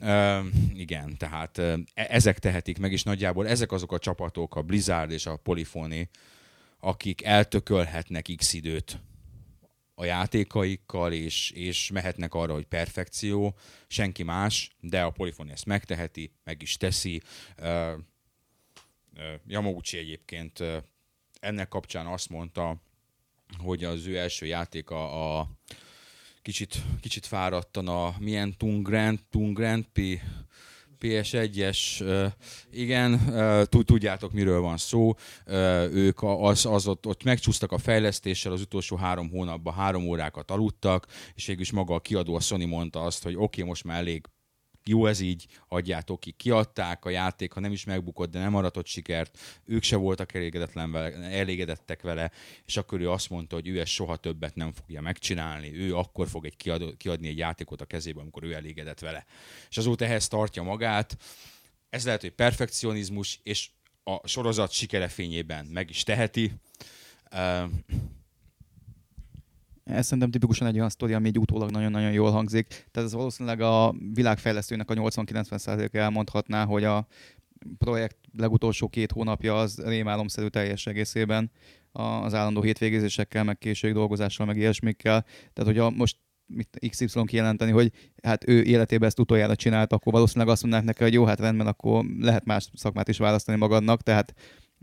[0.00, 5.10] Uh, igen, tehát uh, ezek tehetik meg, és nagyjából ezek azok a csapatok, a Blizzard
[5.10, 6.08] és a Polyphony,
[6.80, 9.00] akik eltökölhetnek x időt
[9.94, 16.32] a játékaikkal, és, és mehetnek arra, hogy perfekció, senki más, de a Polyphony ezt megteheti,
[16.44, 17.22] meg is teszi.
[17.58, 17.92] Uh,
[19.46, 20.62] Yamauchi egyébként
[21.40, 22.76] ennek kapcsán azt mondta,
[23.58, 25.48] hogy az ő első játéka a
[26.42, 30.00] kicsit, kicsit fáradtan a milyen Tungrand, Tungrand P,
[31.00, 32.04] PS1-es,
[32.70, 33.20] igen,
[33.68, 35.14] tudjátok miről van szó,
[35.92, 41.06] ők az, az ott, ott megcsúsztak a fejlesztéssel, az utolsó három hónapban három órákat aludtak,
[41.34, 43.98] és végül is maga a kiadó, a Sony mondta azt, hogy oké, okay, most már
[43.98, 44.24] elég
[44.88, 46.30] jó ez így, adjátok ki.
[46.30, 50.92] Kiadták a játék, ha nem is megbukott, de nem aratott sikert, ők se voltak elégedetlen
[50.92, 52.30] vele, elégedettek vele,
[52.66, 56.28] és akkor ő azt mondta, hogy ő ezt soha többet nem fogja megcsinálni, ő akkor
[56.28, 59.26] fog egy kiadó, kiadni egy játékot a kezébe, amikor ő elégedett vele.
[59.68, 61.16] És azóta ehhez tartja magát,
[61.90, 63.70] ez lehet, hogy perfekcionizmus, és
[64.04, 66.52] a sorozat sikere fényében meg is teheti.
[69.90, 72.66] Ez szerintem tipikusan egy olyan sztori, ami így utólag nagyon-nagyon jól hangzik.
[72.66, 77.06] Tehát ez valószínűleg a világfejlesztőnek a 80-90% elmondhatná, hogy a
[77.78, 81.50] projekt legutolsó két hónapja az rémálomszerű teljes egészében
[81.92, 85.24] az állandó hétvégézésekkel, meg késői dolgozással, meg ilyesmikkel.
[85.52, 90.12] Tehát, hogy a, most mit XY kijelenteni, hogy hát ő életében ezt utoljára csinált, akkor
[90.12, 94.02] valószínűleg azt mondják neki, hogy jó, hát rendben, akkor lehet más szakmát is választani magadnak,
[94.02, 94.34] tehát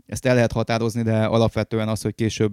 [0.06, 2.52] ezt el lehet határozni, de alapvetően az, hogy később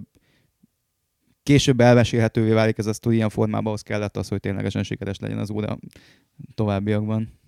[1.42, 5.38] később elmesélhetővé válik ez a sztori ilyen formában, az kellett az, hogy ténylegesen sikeres legyen
[5.38, 5.78] az úr a
[6.54, 7.40] továbbiakban.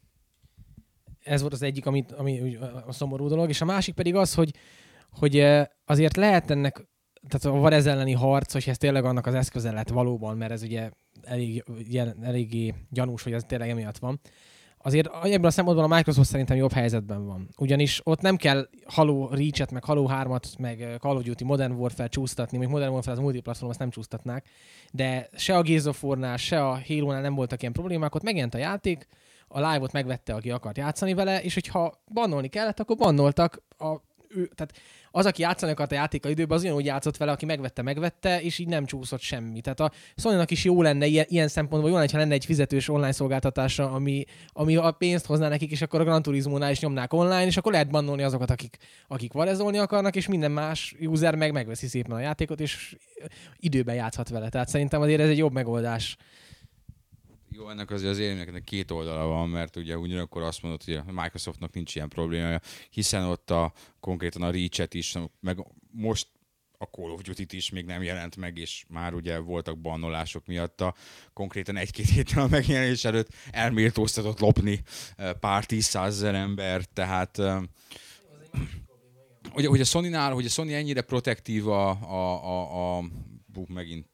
[1.20, 4.54] Ez volt az egyik, amit, ami a szomorú dolog, és a másik pedig az, hogy,
[5.10, 6.86] hogy eh, azért lehet ennek,
[7.28, 10.62] tehát a ez elleni harc, hogy ez tényleg annak az eszköze lett valóban, mert ez
[10.62, 10.90] ugye
[11.22, 11.64] elég,
[12.22, 14.20] eléggé gyanús, hogy ez tényleg emiatt van
[14.84, 17.48] azért ebből a szempontból a Microsoft szerintem jobb helyzetben van.
[17.58, 22.08] Ugyanis ott nem kell Halo Reach-et, meg Halo 3-at, meg Call of Duty Modern Warfare
[22.08, 24.48] csúsztatni, még Modern Warfare az multiplatform, azt nem csúsztatnák,
[24.92, 28.54] de se a Gears of War-nál, se a Halo-nál nem voltak ilyen problémák, ott megjelent
[28.54, 29.06] a játék,
[29.48, 33.96] a live-ot megvette, aki akart játszani vele, és hogyha bannolni kellett, akkor bannoltak a
[34.28, 34.72] ő, tehát
[35.16, 38.58] az, aki játszani akart a játéka időben, az ugyanúgy játszott vele, aki megvette, megvette, és
[38.58, 39.60] így nem csúszott semmi.
[39.60, 42.88] Tehát a sony is jó lenne ilyen, ilyen szempontból, jó lenne, ha lenne egy fizetős
[42.88, 47.12] online szolgáltatása, ami, ami a pénzt hozná nekik, és akkor a Gran Turismo-nál is nyomnák
[47.12, 48.76] online, és akkor lehet bannolni azokat, akik,
[49.08, 52.96] akik varezolni akarnak, és minden más user meg megveszi szépen a játékot, és
[53.56, 54.48] időben játszhat vele.
[54.48, 56.16] Tehát szerintem azért ez egy jobb megoldás
[57.56, 61.04] jó, ennek azért az éremnek két oldala van, mert ugye ugyanakkor azt mondod, hogy a
[61.12, 66.28] Microsoftnak nincs ilyen problémája, hiszen ott a, konkrétan a Reach-et is, meg most
[66.78, 70.94] a Call of Duty-t is még nem jelent meg, és már ugye voltak bannolások miatta.
[71.32, 74.82] Konkrétan egy-két héttel a megjelenés előtt elméltóztatott lopni
[75.16, 77.38] eh, pár tízszázezer ember, tehát
[79.54, 83.04] ugye, hogy a Sony-nál, hogy a Sony ennyire protektív a, a, a, a
[83.46, 84.06] bú, megint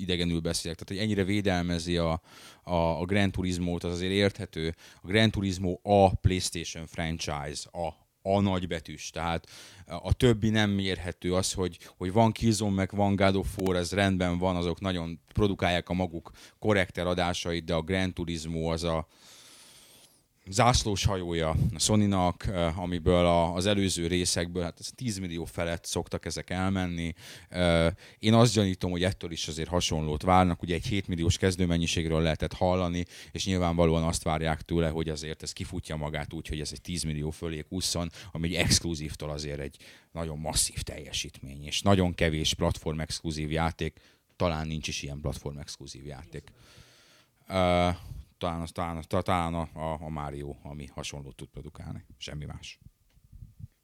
[0.00, 2.22] idegenül beszélek, tehát hogy ennyire védelmezi a,
[2.62, 4.74] a, a Gran Turismo-t, az azért érthető.
[5.02, 9.48] A Gran Turismo a PlayStation franchise, a, a nagybetűs, tehát
[9.86, 11.34] a többi nem mérhető.
[11.34, 15.20] Az, hogy, hogy van Killzone, meg van God of War, ez rendben van, azok nagyon
[15.32, 19.06] produkálják a maguk korrekter adásait, de a Gran Turismo az a,
[20.50, 25.84] zászlós hajója a Sony-nak, eh, amiből a, az előző részekből, hát ez 10 millió felett
[25.84, 27.12] szoktak ezek elmenni.
[27.48, 27.86] Eh,
[28.18, 32.52] én azt gyanítom, hogy ettől is azért hasonlót várnak, ugye egy 7 milliós kezdőmennyiségről lehetett
[32.52, 36.80] hallani, és nyilvánvalóan azt várják tőle, hogy azért ez kifutja magát úgy, hogy ez egy
[36.80, 39.76] 10 millió fölé kusszon, ami egy exkluzívtól azért egy
[40.12, 44.00] nagyon masszív teljesítmény, és nagyon kevés platform exkluzív játék,
[44.36, 46.52] talán nincs is ilyen platform exkluzív játék.
[47.48, 47.96] Uh,
[48.38, 52.04] talán, az, talán, talán a, a, a Mario, ami hasonlót tud produkálni.
[52.18, 52.78] Semmi más.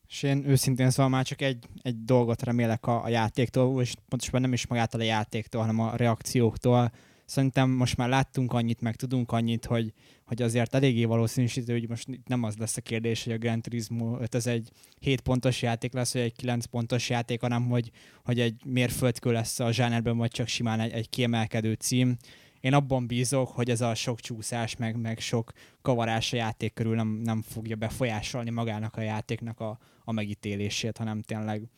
[0.08, 4.40] És én őszintén szóval már csak egy, egy dolgot remélek a, a játéktól, és pontosabban
[4.40, 6.92] nem is magától a játéktól, hanem a reakcióktól.
[7.24, 9.92] Szerintem most már láttunk annyit, meg tudunk annyit, hogy,
[10.24, 14.18] hogy azért eléggé valószínűsítő, hogy most nem az lesz a kérdés, hogy a Gran Turismo
[14.20, 17.90] 5 az egy 7 pontos játék lesz, vagy egy 9 pontos játék, hanem hogy,
[18.24, 22.16] hogy egy mérföldkő lesz a zsánerben, vagy csak simán egy, egy kiemelkedő cím
[22.64, 26.94] én abban bízok, hogy ez a sok csúszás, meg, meg sok kavarás a játék körül
[26.94, 31.68] nem, nem fogja befolyásolni magának a játéknak a, a megítélését, hanem tényleg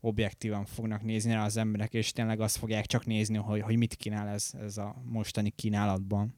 [0.00, 3.94] objektívan fognak nézni rá az emberek, és tényleg azt fogják csak nézni, hogy, hogy mit
[3.94, 6.34] kínál ez, ez a mostani kínálatban.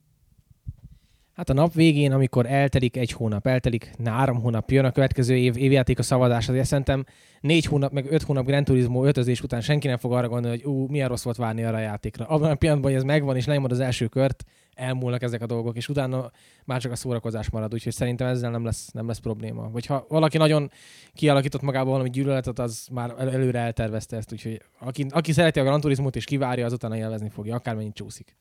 [1.36, 5.56] Hát a nap végén, amikor eltelik egy hónap, eltelik három hónap, jön a következő év
[5.56, 7.04] évjáték a szavazás, azért szerintem
[7.40, 10.72] négy hónap, meg öt hónap Gran Turismo ötözés után senki nem fog arra gondolni, hogy
[10.72, 12.24] ú, milyen rossz volt várni arra a játékra.
[12.24, 14.44] Abban a pillanatban, hogy ez megvan, és lenyomod az első kört,
[14.74, 16.30] elmúlnak ezek a dolgok, és utána
[16.64, 19.70] már csak a szórakozás marad, úgyhogy szerintem ezzel nem lesz, nem lesz probléma.
[19.70, 20.70] Vagy ha valaki nagyon
[21.14, 25.80] kialakított magából valami gyűlöletet, az már előre eltervezte ezt, úgyhogy aki, aki szereti a Gran
[25.80, 28.36] Turismo-t és kivárja, az utána élvezni fogja, akármennyit csúszik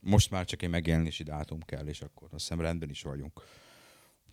[0.00, 3.42] most már csak egy megjelenési dátum kell, és akkor azt hiszem rendben is vagyunk.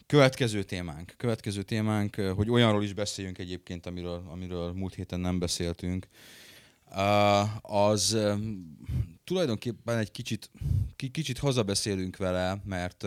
[0.05, 1.13] Következő témánk.
[1.18, 6.07] Következő témánk, eh, hogy olyanról is beszéljünk egyébként, amiről, amiről múlt héten nem beszéltünk.
[6.91, 8.39] Uh, az uh,
[9.24, 10.51] tulajdonképpen egy kicsit,
[11.11, 13.05] kicsit hazabeszélünk vele, mert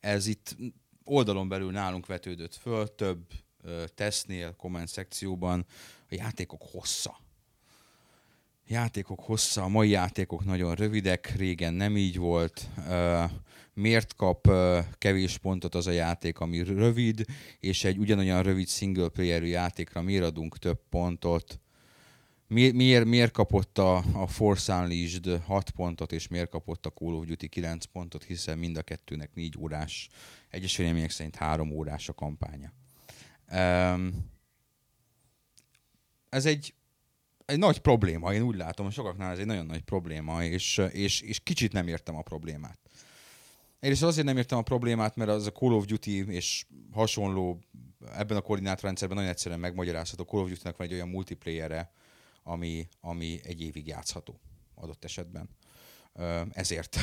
[0.00, 0.56] ez itt
[1.04, 3.32] oldalon belül nálunk vetődött föl, több
[3.94, 5.66] tesztnél, komment szekcióban
[6.10, 7.23] a játékok hossza
[8.66, 12.68] játékok hossza, a mai játékok nagyon rövidek, régen nem így volt.
[13.74, 14.50] Miért kap
[14.98, 17.24] kevés pontot az a játék, ami rövid,
[17.60, 21.58] és egy ugyanolyan rövid single playerű játékra miért adunk több pontot?
[22.46, 27.24] miért, miért kapott a, a Force Unleashed 6 pontot, és miért kapott a Call of
[27.24, 30.08] Duty 9 pontot, hiszen mind a kettőnek 4 órás,
[30.50, 32.72] egyes vélemények szerint 3 órás a kampánya.
[36.28, 36.74] Ez egy
[37.44, 41.40] egy nagy probléma, én úgy látom, sokaknál ez egy nagyon nagy probléma, és, és, és
[41.40, 42.78] kicsit nem értem a problémát.
[43.80, 47.60] Egyrészt azért nem értem a problémát, mert az a Call of Duty és hasonló
[48.12, 50.24] ebben a koordinátorrendszerben nagyon egyszerűen megmagyarázható.
[50.24, 51.92] Call of Duty-nek van egy olyan multiplayere,
[52.42, 54.40] ami, ami egy évig játszható
[54.74, 55.48] adott esetben.
[56.50, 56.96] ezért.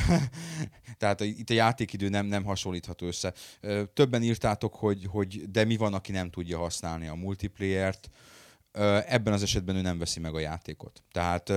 [0.98, 3.34] Tehát itt a játékidő nem, nem hasonlítható össze.
[3.94, 8.10] Többen írtátok, hogy, hogy de mi van, aki nem tudja használni a multiplayer-t.
[9.06, 11.04] Ebben az esetben ő nem veszi meg a játékot.
[11.12, 11.52] Tehát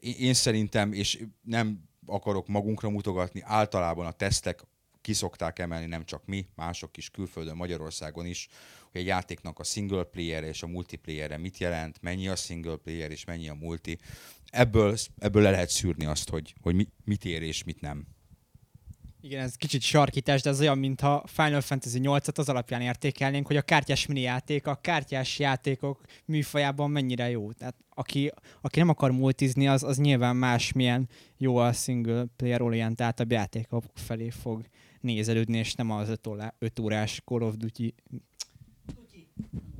[0.00, 4.64] én szerintem, és nem akarok magunkra mutogatni, általában a tesztek
[5.00, 8.48] kiszokták emelni, nem csak mi, mások is külföldön, Magyarországon is,
[8.90, 13.10] hogy egy játéknak a single player és a multiplayer mit jelent, mennyi a single player
[13.10, 13.98] és mennyi a multi.
[14.46, 18.06] Ebből, ebből le lehet szűrni azt, hogy, hogy mi, mit ér és mit nem.
[19.24, 23.56] Igen, ez kicsit sarkítás, de ez olyan, mintha Final Fantasy 8-at az alapján értékelnénk, hogy
[23.56, 27.52] a kártyás mini játék, a kártyás játékok műfajában mennyire jó.
[27.52, 32.62] Tehát aki, aki nem akar multizni, az, az nyilván más, milyen jó a single player
[32.62, 34.66] orientáltabb játékok felé fog
[35.00, 36.18] nézelődni, és nem az
[36.58, 37.94] 5 órás Call of Duty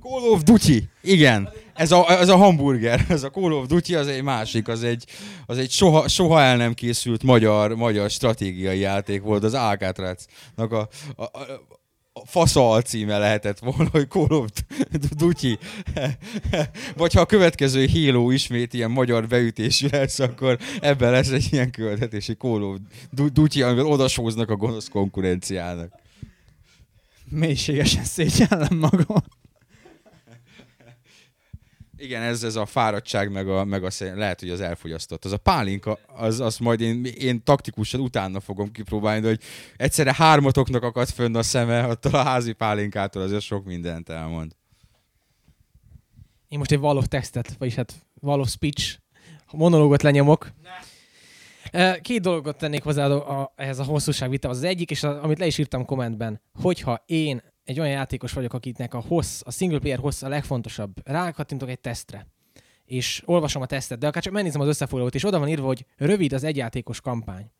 [0.02, 1.48] Call of Duty, igen.
[1.74, 5.04] Ez a, ez a hamburger, ez a Call of Duty, az egy másik, az egy,
[5.46, 10.88] az egy soha, soha el nem készült magyar, magyar stratégiai játék volt, az Alcatraz-nak a,
[11.16, 11.30] a, a,
[12.12, 14.48] a fasza címe lehetett volna, hogy Call of
[15.16, 15.58] Duty.
[16.96, 21.70] Vagy ha a következő Halo ismét ilyen magyar beütésű lesz, akkor ebben lesz egy ilyen
[21.70, 22.78] követetési Call of
[23.10, 25.92] Duty, amivel odasóznak a gonosz konkurenciának.
[27.28, 29.22] Mélységesen szégyellem magam.
[32.02, 35.24] Igen, ez, ez a fáradtság, meg a, meg a lehet, hogy az elfogyasztott.
[35.24, 39.40] Az a pálinka, az, az majd én, én taktikusan utána fogom kipróbálni, de hogy
[39.76, 44.52] egyszerre hármatoknak akad fönn a szeme, attól a házi pálinkától azért sok mindent elmond.
[46.48, 48.98] Én most egy való textet, vagyis hát való speech,
[49.52, 50.52] monológot lenyomok.
[51.70, 52.00] Ne.
[52.00, 54.48] Két dolgot tennék hozzá a, a, ehhez a hosszúság vita.
[54.48, 58.52] Az, egyik, és az, amit le is írtam kommentben, hogyha én egy olyan játékos vagyok,
[58.52, 60.92] akiknek a hossz, a single player hossz a legfontosabb.
[61.04, 62.26] Rákattintok egy tesztre,
[62.84, 65.86] és olvasom a tesztet, de akár csak megnézem az összefoglalót, és oda van írva, hogy
[65.96, 67.50] rövid az egyjátékos kampány.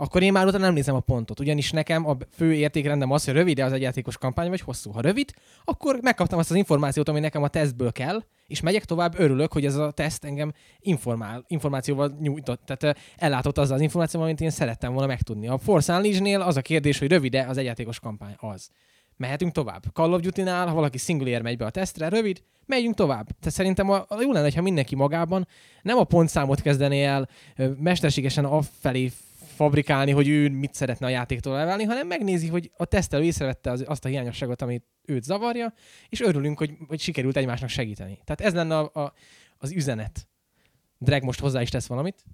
[0.00, 3.34] Akkor én már utána nem nézem a pontot, ugyanis nekem a fő értékrendem az, hogy
[3.34, 4.90] rövid az egyjátékos kampány, vagy hosszú.
[4.90, 5.32] Ha rövid,
[5.64, 9.64] akkor megkaptam azt az információt, ami nekem a tesztből kell, és megyek tovább, örülök, hogy
[9.64, 14.92] ez a teszt engem informál, információval nyújtott, tehát ellátott azzal az információval, amit én szerettem
[14.92, 15.48] volna megtudni.
[15.48, 18.70] A Force Unleashed-nél az a kérdés, hogy rövide az egyjátékos kampány az
[19.18, 19.84] mehetünk tovább.
[19.92, 23.26] Call of ha valaki single megy be a tesztre, rövid, megyünk tovább.
[23.26, 25.48] Tehát szerintem a, a jó lenne, ha mindenki magában
[25.82, 27.28] nem a pontszámot kezdené el
[27.78, 29.12] mesterségesen afelé
[29.58, 33.84] fabrikálni, hogy ő mit szeretne a játéktól elválni, hanem megnézi, hogy a tesztelő észrevette az,
[33.86, 35.72] azt a hiányosságot, amit őt zavarja,
[36.08, 38.18] és örülünk, hogy, hogy sikerült egymásnak segíteni.
[38.24, 39.12] Tehát ez lenne a, a,
[39.58, 40.28] az üzenet.
[40.98, 42.24] Drag most hozzá is tesz valamit.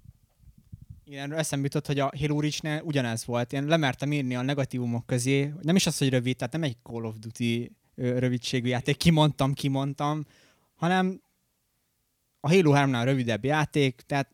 [1.07, 3.53] Igen, eszembe jutott, hogy a reach ugyanez volt.
[3.53, 7.03] Én lemertem írni a negatívumok közé, nem is az, hogy rövid, tehát nem egy Call
[7.03, 10.25] of Duty rövidségű játék, kimondtam, kimondtam,
[10.75, 11.21] hanem
[12.39, 14.29] a Halo 3-nál rövidebb játék, tehát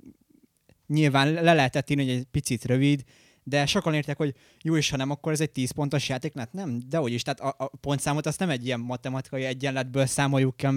[0.87, 3.03] nyilván le lehetett írni, hogy egy picit rövid,
[3.51, 6.53] de sokan értek, hogy jó, és ha nem, akkor ez egy 10 pontos játék, hát
[6.53, 10.57] nem, de hogy is, tehát a, a pontszámot azt nem egy ilyen matematikai egyenletből számoljuk
[10.57, 10.67] ki,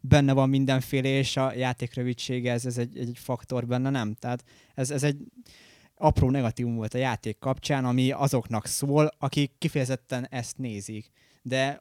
[0.00, 4.14] benne van mindenféle, és a játék rövidsége, ez, ez egy, egy faktor benne, nem.
[4.14, 5.16] Tehát ez, ez egy
[5.94, 11.10] apró negatívum volt a játék kapcsán, ami azoknak szól, akik kifejezetten ezt nézik.
[11.42, 11.80] De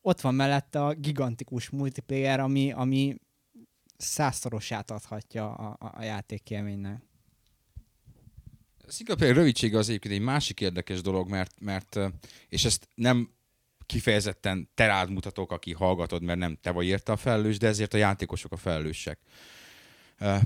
[0.00, 3.16] ott van mellette a gigantikus multiplayer, ami, ami
[3.96, 7.02] százszorosát adhatja a, a, a játékélménynek.
[8.88, 11.98] Single player rövidsége az egyébként egy másik érdekes dolog, mert, mert
[12.48, 13.30] és ezt nem
[13.86, 17.94] kifejezetten te rád mutatok, aki hallgatod, mert nem te vagy érte a felelős, de ezért
[17.94, 19.18] a játékosok a felelősek.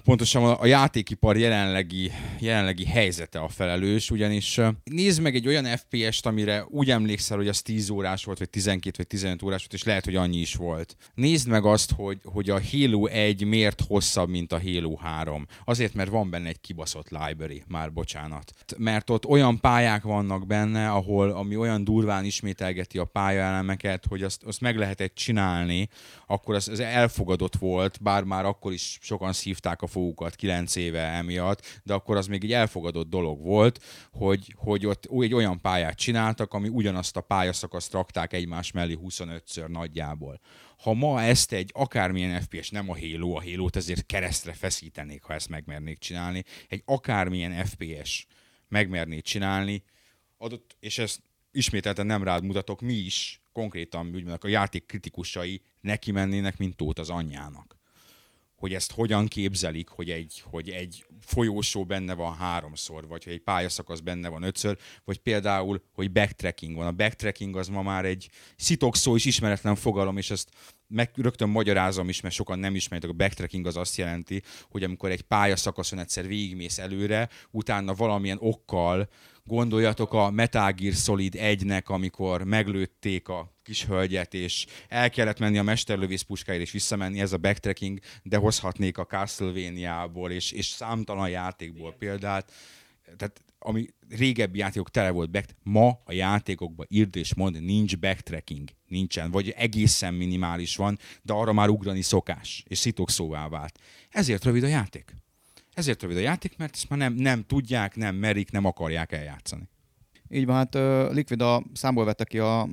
[0.04, 6.66] Pontosan a játékipar jelenlegi, jelenlegi helyzete a felelős, ugyanis nézd meg egy olyan FPS-t, amire
[6.68, 10.04] úgy emlékszel, hogy az 10 órás volt, vagy 12 vagy 15 órás volt, és lehet,
[10.04, 10.96] hogy annyi is volt.
[11.14, 15.46] Nézd meg azt, hogy, hogy a Halo 1 miért hosszabb, mint a Halo 3.
[15.64, 18.52] Azért, mert van benne egy kibaszott library, már bocsánat.
[18.76, 24.42] Mert ott olyan pályák vannak benne, ahol ami olyan durván ismételgeti a pályaelemeket, hogy azt,
[24.42, 25.88] azt meg lehetett csinálni,
[26.26, 30.76] akkor az, az elfogadott volt, bár már akkor is sokan szív húzták a fogukat kilenc
[30.76, 35.60] éve emiatt, de akkor az még egy elfogadott dolog volt, hogy, hogy ott egy olyan
[35.60, 40.40] pályát csináltak, ami ugyanazt a pályaszakaszt rakták egymás mellé 25-ször nagyjából.
[40.78, 45.34] Ha ma ezt egy akármilyen FPS, nem a Halo, a Halo-t ezért keresztre feszítenék, ha
[45.34, 48.26] ezt megmernék csinálni, egy akármilyen FPS
[48.68, 49.84] megmernék csinálni,
[50.38, 56.10] adott, és ezt ismételten nem rád mutatok, mi is konkrétan úgymond a játék kritikusai neki
[56.10, 57.80] mennének, mint tót az anyjának
[58.62, 63.42] hogy ezt hogyan képzelik, hogy egy, hogy egy folyósó benne van háromszor, vagy hogy egy
[63.42, 66.86] pályaszakasz benne van ötször, vagy például, hogy backtracking van.
[66.86, 70.50] A backtracking az ma már egy szitokszó és ismeretlen fogalom, és ezt
[70.92, 75.10] meg rögtön magyarázom is, mert sokan nem ismeritek, a backtracking az azt jelenti, hogy amikor
[75.10, 79.08] egy pályaszakaszon egyszer végigmész előre, utána valamilyen okkal
[79.44, 85.58] gondoljatok a Metal Gear Solid 1-nek, amikor meglőtték a kis hölgyet, és el kellett menni
[85.58, 91.28] a mesterlövész puskáért, és visszamenni, ez a backtracking, de hozhatnék a Castlevania-ból, és, és számtalan
[91.28, 92.52] játékból példát.
[93.16, 98.68] Tehát ami régebbi játékok tele volt back, ma a játékokban írd és mond, nincs backtracking,
[98.88, 103.78] nincsen, vagy egészen minimális van, de arra már ugrani szokás, és szitokszóvá vált.
[104.10, 105.14] Ezért rövid a játék.
[105.74, 109.68] Ezért rövid a játék, mert ezt már nem, nem tudják, nem merik, nem akarják eljátszani.
[110.28, 112.68] Így van, hát uh, Liquid a számból vette ki a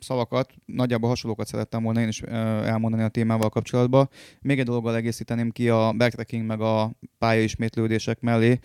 [0.00, 2.30] szavakat, nagyjából hasonlókat szerettem volna én is uh,
[2.68, 4.08] elmondani a témával kapcsolatban.
[4.40, 8.58] Még egy dologgal egészíteném ki a backtracking meg a pályaismétlődések mellé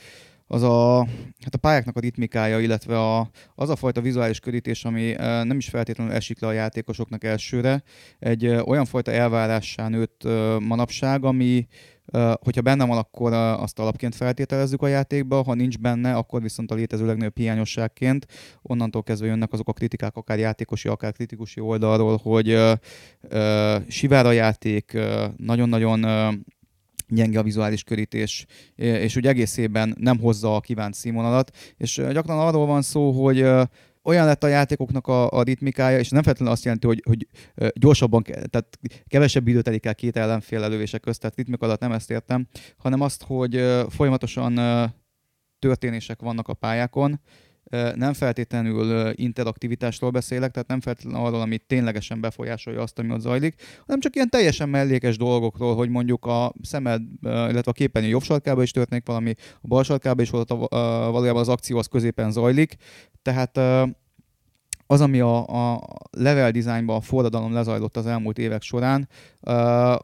[0.53, 0.97] az a,
[1.43, 5.11] hát a pályáknak a ritmikája, illetve a, az a fajta vizuális körítés, ami
[5.43, 7.83] nem is feltétlenül esik le a játékosoknak elsőre,
[8.19, 10.23] egy olyan fajta elvárássá nőtt
[10.59, 11.67] manapság, ami
[12.41, 16.75] hogyha benne van, akkor azt alapként feltételezzük a játékba, ha nincs benne, akkor viszont a
[16.75, 18.25] létező legnagyobb hiányosságként
[18.61, 22.71] onnantól kezdve jönnek azok a kritikák, akár játékosi, akár kritikusi oldalról, hogy uh,
[23.21, 26.05] uh, sivár a játék, uh, nagyon-nagyon
[27.13, 28.45] gyenge a vizuális körítés,
[28.75, 33.45] és úgy egészében nem hozza a kívánt színvonalat, és gyakran arról van szó, hogy
[34.03, 37.27] olyan lett a játékoknak a, a ritmikája, és nem feltétlenül azt jelenti, hogy, hogy
[37.73, 42.11] gyorsabban, tehát kevesebb időt telik el két ellenfél elővése közt, tehát ritmik alatt nem ezt
[42.11, 42.47] értem,
[42.77, 44.59] hanem azt, hogy folyamatosan
[45.59, 47.19] történések vannak a pályákon,
[47.95, 53.61] nem feltétlenül interaktivitásról beszélek, tehát nem feltétlenül arról, ami ténylegesen befolyásolja azt, ami ott zajlik,
[53.79, 58.61] hanem csak ilyen teljesen mellékes dolgokról, hogy mondjuk a szemed, illetve a képernyő jobb sarkába
[58.61, 60.67] is történik valami, a bal sarkába is volt a,
[61.11, 62.75] valójában az akció az középen zajlik,
[63.21, 63.57] tehát
[64.87, 69.09] az, ami a, a level designban a forradalom lezajlott az elmúlt évek során,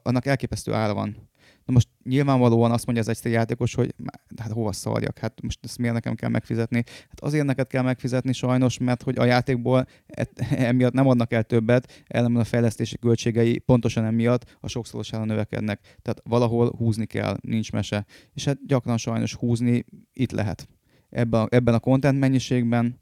[0.03, 1.28] annak elképesztő ára van
[1.70, 3.95] Na most nyilvánvalóan azt mondja az egyszerű játékos, hogy
[4.38, 6.84] hát hova szarjak, hát most ezt miért nekem kell megfizetni?
[6.86, 9.88] Hát azért neked kell megfizetni sajnos, mert hogy a játékból
[10.72, 15.97] emiatt nem adnak el többet, ellenben a fejlesztési költségei pontosan emiatt a sokszorosára növekednek.
[16.01, 18.05] Tehát valahol húzni kell, nincs mese.
[18.34, 20.67] És hát gyakran sajnos húzni itt lehet.
[21.09, 23.01] Ebben a, ebben a content mennyiségben,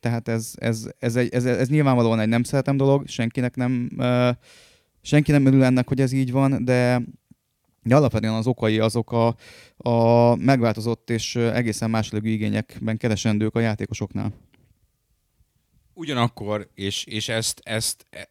[0.00, 4.30] tehát ez, ez, ez, egy, ez, ez nyilvánvalóan egy nem szeretem dolog, senkinek nem, uh,
[5.02, 7.02] senki nem örül ennek, hogy ez így van, de
[7.82, 9.36] de alapvetően az okai azok a,
[9.76, 14.32] a megváltozott és egészen máslegű igényekben keresendők a játékosoknál.
[15.94, 18.28] Ugyanakkor, és, és ezt, ezt e,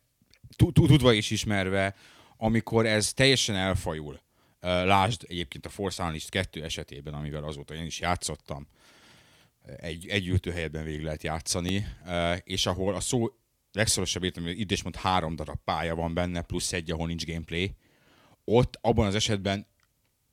[0.74, 1.96] tudva is ismerve,
[2.38, 4.20] amikor ez teljesen elfajul,
[4.62, 8.68] lásd egyébként a Force Unleashed 2 esetében, amivel azóta én is játszottam,
[9.78, 11.86] egy, egy ültőhelyetben végig lehet játszani,
[12.44, 13.28] és ahol a szó
[13.72, 17.76] legszorosabb értelmű, itt is mond három darab pálya van benne, plusz egy, ahol nincs gameplay,
[18.52, 19.68] ott abban az esetben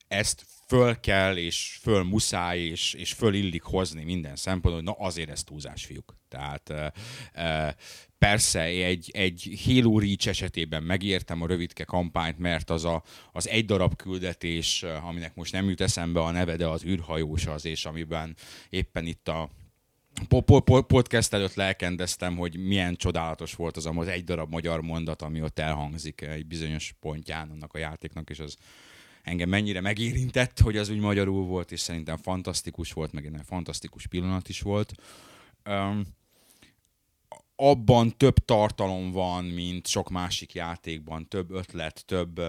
[0.08, 5.30] ezt föl kell, és föl muszáj, és, és föl illik hozni minden szempontból, na azért
[5.30, 6.16] ez túlzás, fiúk.
[6.28, 6.92] Tehát e,
[7.32, 7.76] e,
[8.18, 13.02] persze egy, egy Halo Reach esetében megértem a rövidke kampányt, mert az a,
[13.32, 17.64] az egy darab küldetés, aminek most nem jut eszembe a neve, de az űrhajós az,
[17.64, 18.36] és amiben
[18.70, 19.50] éppen itt a
[20.86, 25.58] podcast előtt lelkendeztem, hogy milyen csodálatos volt az az egy darab magyar mondat, ami ott
[25.58, 28.56] elhangzik egy bizonyos pontján annak a játéknak, és az
[29.22, 34.06] engem mennyire megérintett, hogy az úgy magyarul volt, és szerintem fantasztikus volt, meg egy fantasztikus
[34.06, 34.92] pillanat is volt.
[35.68, 36.06] Um,
[37.56, 42.40] abban több tartalom van, mint sok másik játékban, több ötlet, több,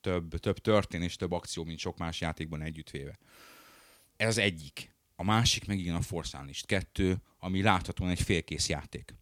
[0.00, 3.18] több, több történés, több akció, mint sok más játékban együttvéve.
[4.16, 8.68] Ez az egyik a másik meg igen a Force Unleashed 2, ami láthatóan egy félkész
[8.68, 9.14] játék.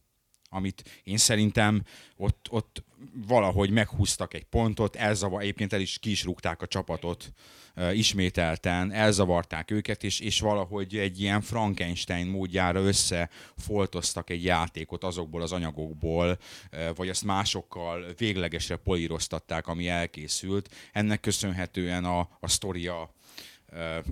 [0.54, 1.82] Amit én szerintem
[2.16, 2.84] ott, ott
[3.26, 7.32] valahogy meghúztak egy pontot, elzavar, egyébként el is ki a csapatot
[7.76, 15.42] uh, ismételten, elzavarták őket, és, és valahogy egy ilyen Frankenstein módjára összefoltoztak egy játékot azokból
[15.42, 16.38] az anyagokból,
[16.72, 20.74] uh, vagy azt másokkal véglegesre políroztatták, ami elkészült.
[20.92, 23.14] Ennek köszönhetően a, a sztoria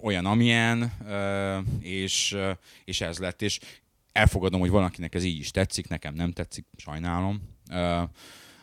[0.00, 0.92] olyan, amilyen,
[1.80, 2.36] és,
[2.84, 3.42] és ez lett.
[3.42, 3.58] És
[4.12, 7.42] elfogadom, hogy valakinek ez így is tetszik, nekem nem tetszik, sajnálom.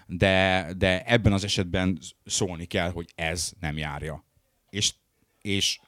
[0.05, 4.23] De, de ebben az esetben szólni kell, hogy ez nem járja.
[4.69, 4.93] És,
[5.41, 5.79] és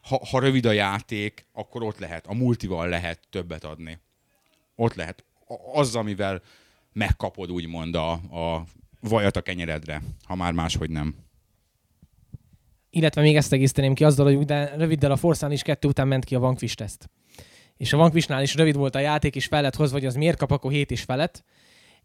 [0.00, 3.98] ha, ha rövid a játék, akkor ott lehet, a multival lehet többet adni.
[4.74, 5.24] Ott lehet.
[5.72, 6.42] Az, amivel
[6.92, 8.64] megkapod úgymond a, a
[9.00, 11.14] vajat a kenyeredre, ha már máshogy nem
[12.90, 16.24] illetve még ezt egészteném ki azzal, hogy de röviddel a Forszán is kettő után ment
[16.24, 17.10] ki a Vanquish teszt.
[17.76, 20.50] És a Vanquishnál is rövid volt a játék, és fel lett hogy az miért kap
[20.50, 21.44] akkor 7 is felett.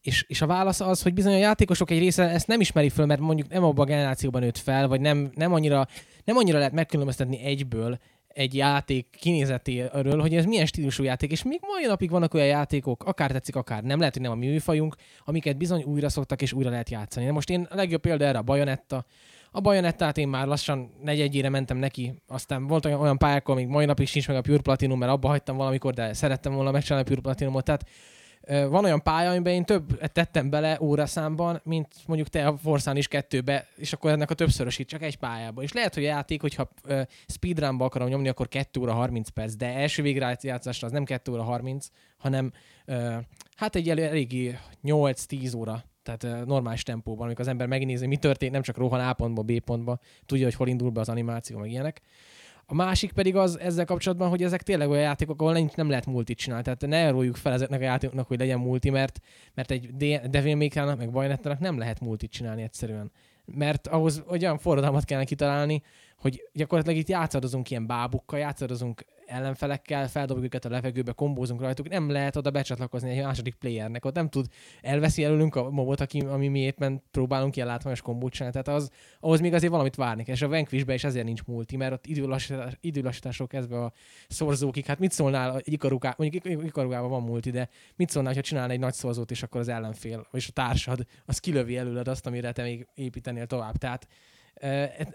[0.02, 3.06] És, és a válasz az, hogy bizony a játékosok egy része ezt nem ismeri föl,
[3.06, 5.88] mert mondjuk nem abban a generációban nőtt fel, vagy nem, nem, annyira,
[6.24, 11.60] nem annyira lehet megkülönböztetni egyből egy játék kinézetéről, hogy ez milyen stílusú játék, és még
[11.62, 15.58] mai napig vannak olyan játékok, akár tetszik, akár nem, lehet, hogy nem a műfajunk, amiket
[15.58, 17.26] bizony újra szoktak és újra lehet játszani.
[17.26, 19.06] De most én a legjobb példa erre a Bajonetta.
[19.56, 23.86] A Bajonettát én már lassan negyedjére mentem neki, aztán volt olyan, olyan pályák, amíg mai
[23.86, 27.10] napig sincs meg a Pure Platinum, mert abba hagytam valamikor, de szerettem volna megcsinálni a
[27.10, 27.64] Pure Platinumot.
[27.64, 27.88] Tehát
[28.70, 33.08] van olyan pálya, amiben én több tettem bele óraszámban, mint mondjuk te a Forszán is
[33.08, 35.62] kettőbe, és akkor ennek a többszörösít csak egy pályába.
[35.62, 36.70] És lehet, hogy a játék, hogyha
[37.28, 41.44] speedrunba akarom nyomni, akkor 2 óra 30 perc, de első végrehajtásra az nem 2 óra
[41.44, 41.88] 30,
[42.18, 42.52] hanem
[43.56, 48.52] hát egy elég, eléggé 8-10 óra tehát normális tempóban, amikor az ember megnézi, mi történt,
[48.52, 51.70] nem csak rohan A pontba, B pontba, tudja, hogy hol indul be az animáció, meg
[51.70, 52.02] ilyenek.
[52.66, 56.06] A másik pedig az ezzel kapcsolatban, hogy ezek tényleg olyan játékok, ahol nem, nem lehet
[56.06, 56.64] multit csinálni.
[56.64, 59.20] Tehát ne róljuk fel ezeknek a játékoknak, hogy legyen multi, mert,
[59.54, 59.96] mert egy
[60.30, 63.12] Devil May Cry-nak, meg Bayonetta-nak nem lehet multit csinálni egyszerűen.
[63.46, 65.82] Mert ahhoz olyan forradalmat kellene kitalálni,
[66.24, 72.10] hogy gyakorlatilag itt játszadozunk ilyen bábukkal, játszadozunk ellenfelekkel, feldobjuk őket a levegőbe, kombózunk rajtuk, nem
[72.10, 74.46] lehet oda becsatlakozni egy második playernek, ott nem tud,
[74.82, 78.90] elveszi előlünk a mobot, aki, ami mi éppen próbálunk ilyen látványos kombót csinálni, tehát az,
[79.20, 82.78] ahhoz még azért valamit várni és a Vanquishbe is ezért nincs multi, mert ott időlassítás,
[82.82, 83.92] időlassítások kezdve a
[84.28, 88.74] szorzókig, hát mit szólnál, egy ikarugá, mondjuk ikarugában van multi, de mit szólnál, ha csinálna
[88.74, 92.52] egy nagy szorzót, és akkor az ellenfél, és a társad, az kilövi előled azt, amire
[92.52, 93.78] te még építenél tovább.
[93.78, 94.08] Tehát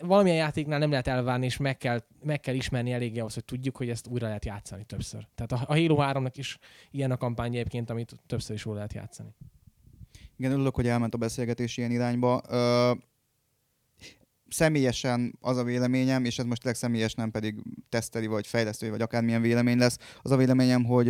[0.01, 3.77] valamilyen játéknál nem lehet elvárni, és meg kell, meg kell ismerni eléggé ahhoz, hogy tudjuk,
[3.77, 5.27] hogy ezt újra lehet játszani többször.
[5.35, 6.59] Tehát a, Halo 3-nak is
[6.91, 9.35] ilyen a kampány egyébként, amit többször is újra lehet játszani.
[10.37, 12.43] Igen, örülök, hogy elment a beszélgetés ilyen irányba.
[12.49, 12.93] Ö,
[14.49, 17.55] személyesen az a véleményem, és ez most legszemélyes nem pedig
[17.89, 21.09] teszteli, vagy fejlesztői, vagy akármilyen vélemény lesz, az a véleményem, hogy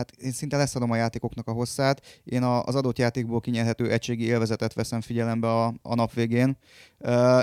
[0.00, 2.20] hát én szinte leszadom a játékoknak a hosszát.
[2.24, 6.56] Én az adott játékból kinyerhető egységi élvezetet veszem figyelembe a, a nap végén,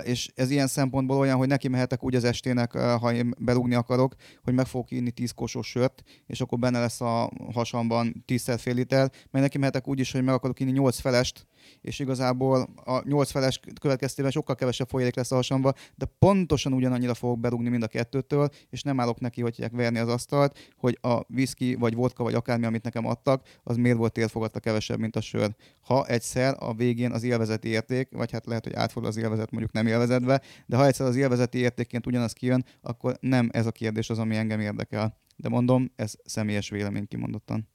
[0.04, 4.16] és ez ilyen szempontból olyan, hogy neki mehetek úgy az estének, ha én belugni akarok,
[4.44, 8.74] hogy meg fogok inni 10 kosos sört, és akkor benne lesz a hasamban 10 fél
[8.74, 11.48] liter, mert neki mehetek úgy is, hogy meg akarok inni 8 felest,
[11.82, 17.14] és igazából a 8 feles következtében sokkal kevesebb folyék lesz a hasamba, de pontosan ugyanannyira
[17.14, 21.22] fogok berúgni mind a kettőtől, és nem állok neki, hogy verni az asztalt, hogy a
[21.30, 25.22] whisky, vagy vodka, vagy akármi, amit nekem adtak, az miért volt térfogatta kevesebb, mint a
[25.22, 25.56] sör.
[25.80, 29.74] Ha egyszer a végén az élvezeti érték, vagy hát lehet, hogy átfordul az élvezet mondjuk
[29.74, 34.10] nem élvezetbe, de ha egyszer az élvezeti értékként ugyanaz kijön, akkor nem ez a kérdés
[34.10, 35.18] az, ami engem érdekel.
[35.36, 37.70] De mondom, ez személyes vélemény kimondottan.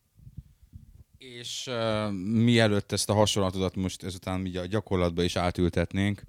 [1.18, 2.12] És uh,
[2.42, 6.22] mielőtt ezt a hasonlatodat most ezután a gyakorlatba is átültetnénk,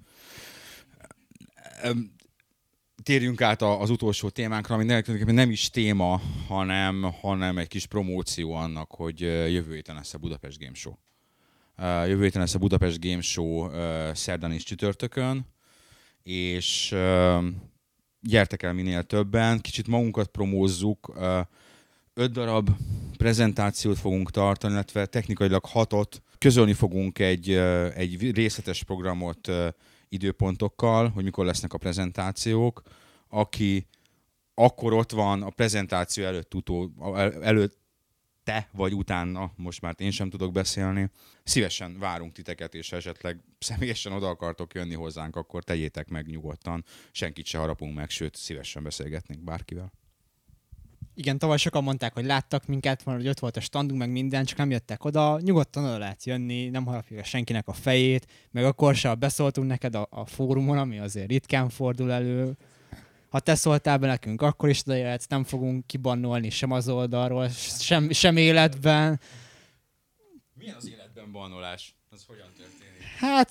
[3.04, 8.90] térjünk át az utolsó témánkra, ami nem is téma, hanem, hanem egy kis promóció annak,
[8.90, 10.92] hogy jövő héten lesz a Budapest Game Show.
[12.06, 13.68] Jövő héten lesz a Budapest Game Show
[14.12, 15.46] szerdán és csütörtökön,
[16.22, 16.94] és
[18.20, 21.12] gyertek el minél többen, kicsit magunkat promózzuk,
[22.14, 22.70] öt darab
[23.16, 26.22] prezentációt fogunk tartani, illetve technikailag hatot.
[26.38, 27.50] Közölni fogunk egy,
[27.94, 29.50] egy részletes programot
[30.14, 32.82] időpontokkal, hogy mikor lesznek a prezentációk.
[33.28, 33.86] Aki
[34.54, 36.92] akkor ott van a prezentáció előtt, utó,
[37.42, 37.82] előtt
[38.44, 41.10] te vagy utána, most már én sem tudok beszélni.
[41.42, 46.84] Szívesen várunk titeket, és esetleg személyesen oda akartok jönni hozzánk, akkor tegyétek meg nyugodtan.
[47.12, 49.92] Senkit se harapunk meg, sőt, szívesen beszélgetnénk bárkivel.
[51.16, 54.44] Igen, tavaly sokan mondták, hogy láttak minket, van, hogy ott volt a standunk, meg minden,
[54.44, 55.40] csak nem jöttek oda.
[55.40, 60.06] Nyugodtan oda lehet jönni, nem harapjuk senkinek a fejét, meg akkor se beszóltunk neked a,
[60.10, 62.56] a fórumon, ami azért ritkán fordul elő.
[63.28, 67.48] Ha te szóltál be nekünk, akkor is odajöhetsz, nem fogunk kibannolni sem az oldalról,
[67.78, 69.20] sem, sem életben.
[70.54, 71.96] Milyen az életben bannolás?
[72.10, 73.02] Az hogyan történik?
[73.18, 73.50] Hát,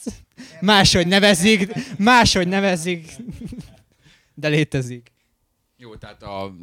[0.62, 3.12] máshogy nevezik, máshogy nevezik,
[4.34, 5.13] de létezik.
[5.84, 6.56] Jó, tehát a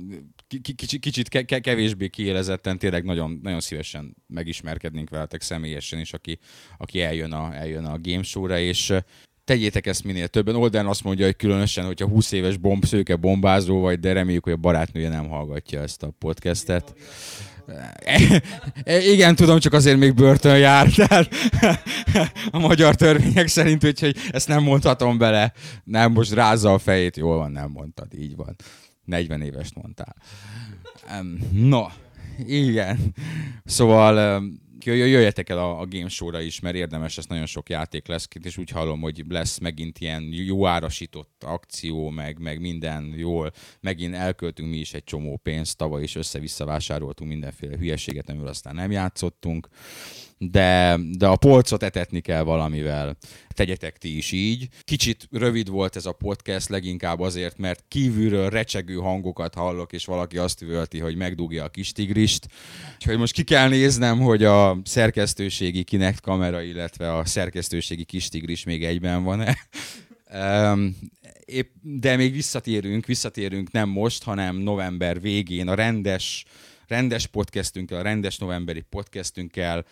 [0.77, 6.39] kicsit, kicsit kevésbé kiélezetten tényleg nagyon, nagyon szívesen megismerkednénk veletek személyesen is, aki,
[6.79, 8.95] aki eljön a, eljön a game show-ra, és
[9.45, 10.55] tegyétek ezt minél többen.
[10.55, 14.53] Olden azt mondja, hogy különösen, hogyha 20 éves bomb, szőke bombázó vagy, de reméljük, hogy
[14.53, 16.95] a barátnője nem hallgatja ezt a podcastet.
[18.85, 21.35] Igen, tudom, csak azért még börtön jár, tehát
[22.51, 25.53] a magyar törvények szerint, úgyhogy ezt nem mondhatom bele.
[25.85, 28.57] Nem, most rázza a fejét, jól van, nem mondtad, így van.
[29.11, 30.17] 40 évest mondtál.
[31.53, 31.87] No,
[32.47, 33.15] igen.
[33.65, 34.43] Szóval
[34.85, 38.59] jöjjetek el a, a Game Show-ra is, mert érdemes, ez nagyon sok játék lesz, és
[38.59, 43.53] úgy hallom, hogy lesz megint ilyen jó árasított akció, meg, meg minden jól.
[43.81, 48.75] Megint elköltünk mi is egy csomó pénzt, tavaly is össze-vissza vásároltunk mindenféle hülyeséget, amivel aztán
[48.75, 49.69] nem játszottunk
[50.43, 53.17] de, de a polcot etetni kell valamivel.
[53.49, 54.69] Tegyetek ti is így.
[54.83, 60.39] Kicsit rövid volt ez a podcast, leginkább azért, mert kívülről recsegő hangokat hallok, és valaki
[60.39, 62.49] azt üvölti, hogy megdugja a kis tigrist.
[62.95, 68.65] Úgyhogy most ki kell néznem, hogy a szerkesztőségi Kinect kamera, illetve a szerkesztőségi kis tigris
[68.65, 69.57] még egyben van-e.
[70.35, 70.97] Um,
[71.45, 76.45] épp, de még visszatérünk, visszatérünk nem most, hanem november végén a rendes,
[76.87, 79.85] rendes podcastünkkel, a rendes novemberi podcastünkkel,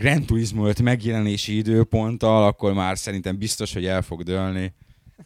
[0.00, 4.74] Grand Turismo 5 megjelenési időponttal, akkor már szerintem biztos, hogy el fog dőlni.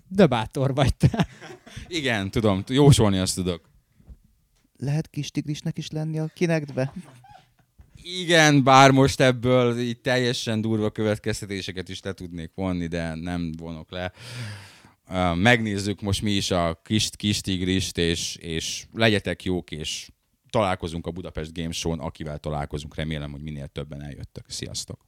[0.09, 1.29] De bátor vagy te.
[1.99, 3.71] Igen, tudom, jósolni azt tudok.
[4.77, 6.93] Lehet kis tigrisnek is lenni a kinekbe?
[8.03, 13.91] Igen, bár most ebből így teljesen durva következtetéseket is le tudnék vonni, de nem vonok
[13.91, 14.13] le.
[15.35, 20.09] Megnézzük most mi is a kis, kis tigrist, és, és legyetek jók, és
[20.55, 22.95] találkozunk a Budapest Games Show-n, akivel találkozunk.
[22.95, 24.45] Remélem, hogy minél többen eljöttök.
[24.49, 25.07] Sziasztok!